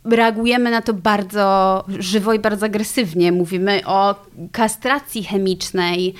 reagujemy 0.04 0.72
na 0.72 0.82
to 0.82 0.94
bardzo 0.94 1.84
żywo 2.00 2.34
i 2.34 2.39
bardzo 2.39 2.66
agresywnie. 2.66 3.32
Mówimy 3.32 3.82
o 3.86 4.16
kastracji 4.52 5.24
chemicznej. 5.24 6.13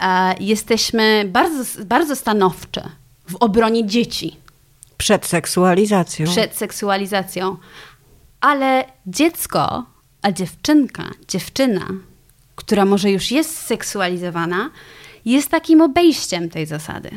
E, 0.00 0.34
jesteśmy 0.40 1.24
bardzo, 1.28 1.84
bardzo 1.84 2.16
stanowcze 2.16 2.82
w 3.30 3.36
obronie 3.40 3.86
dzieci 3.86 4.36
Przed 4.98 5.26
seksualizacją. 5.26 6.26
przed 6.26 6.56
seksualizacją. 6.56 7.56
Ale 8.40 8.84
dziecko, 9.06 9.84
a 10.22 10.32
dziewczynka, 10.32 11.04
dziewczyna, 11.28 11.86
która 12.56 12.84
może 12.84 13.10
już 13.10 13.30
jest 13.30 13.58
seksualizowana, 13.58 14.70
jest 15.24 15.50
takim 15.50 15.80
obejściem 15.80 16.50
tej 16.50 16.66
zasady. 16.66 17.10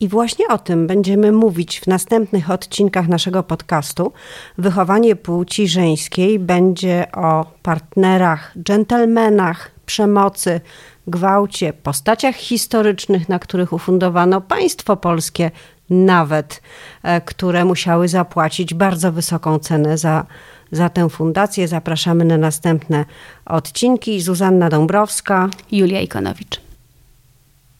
I 0.00 0.08
właśnie 0.08 0.48
o 0.48 0.58
tym 0.58 0.86
będziemy 0.86 1.32
mówić 1.32 1.80
w 1.80 1.86
następnych 1.86 2.50
odcinkach 2.50 3.08
naszego 3.08 3.42
podcastu. 3.42 4.12
Wychowanie 4.58 5.16
płci 5.16 5.68
żeńskiej 5.68 6.38
będzie 6.38 7.06
o 7.12 7.44
partnerach, 7.62 8.52
dżentelmenach, 8.62 9.70
przemocy, 9.86 10.60
gwałcie, 11.06 11.72
postaciach 11.72 12.36
historycznych, 12.36 13.28
na 13.28 13.38
których 13.38 13.72
ufundowano 13.72 14.40
państwo 14.40 14.96
polskie, 14.96 15.50
nawet, 15.90 16.62
e, 17.02 17.20
które 17.20 17.64
musiały 17.64 18.08
zapłacić 18.08 18.74
bardzo 18.74 19.12
wysoką 19.12 19.58
cenę 19.58 19.98
za, 19.98 20.26
za 20.72 20.88
tę 20.88 21.08
fundację. 21.08 21.68
Zapraszamy 21.68 22.24
na 22.24 22.38
następne 22.38 23.04
odcinki. 23.46 24.20
Zuzanna 24.20 24.68
Dąbrowska. 24.68 25.48
Julia 25.72 26.00
Ikonowicz. 26.00 26.67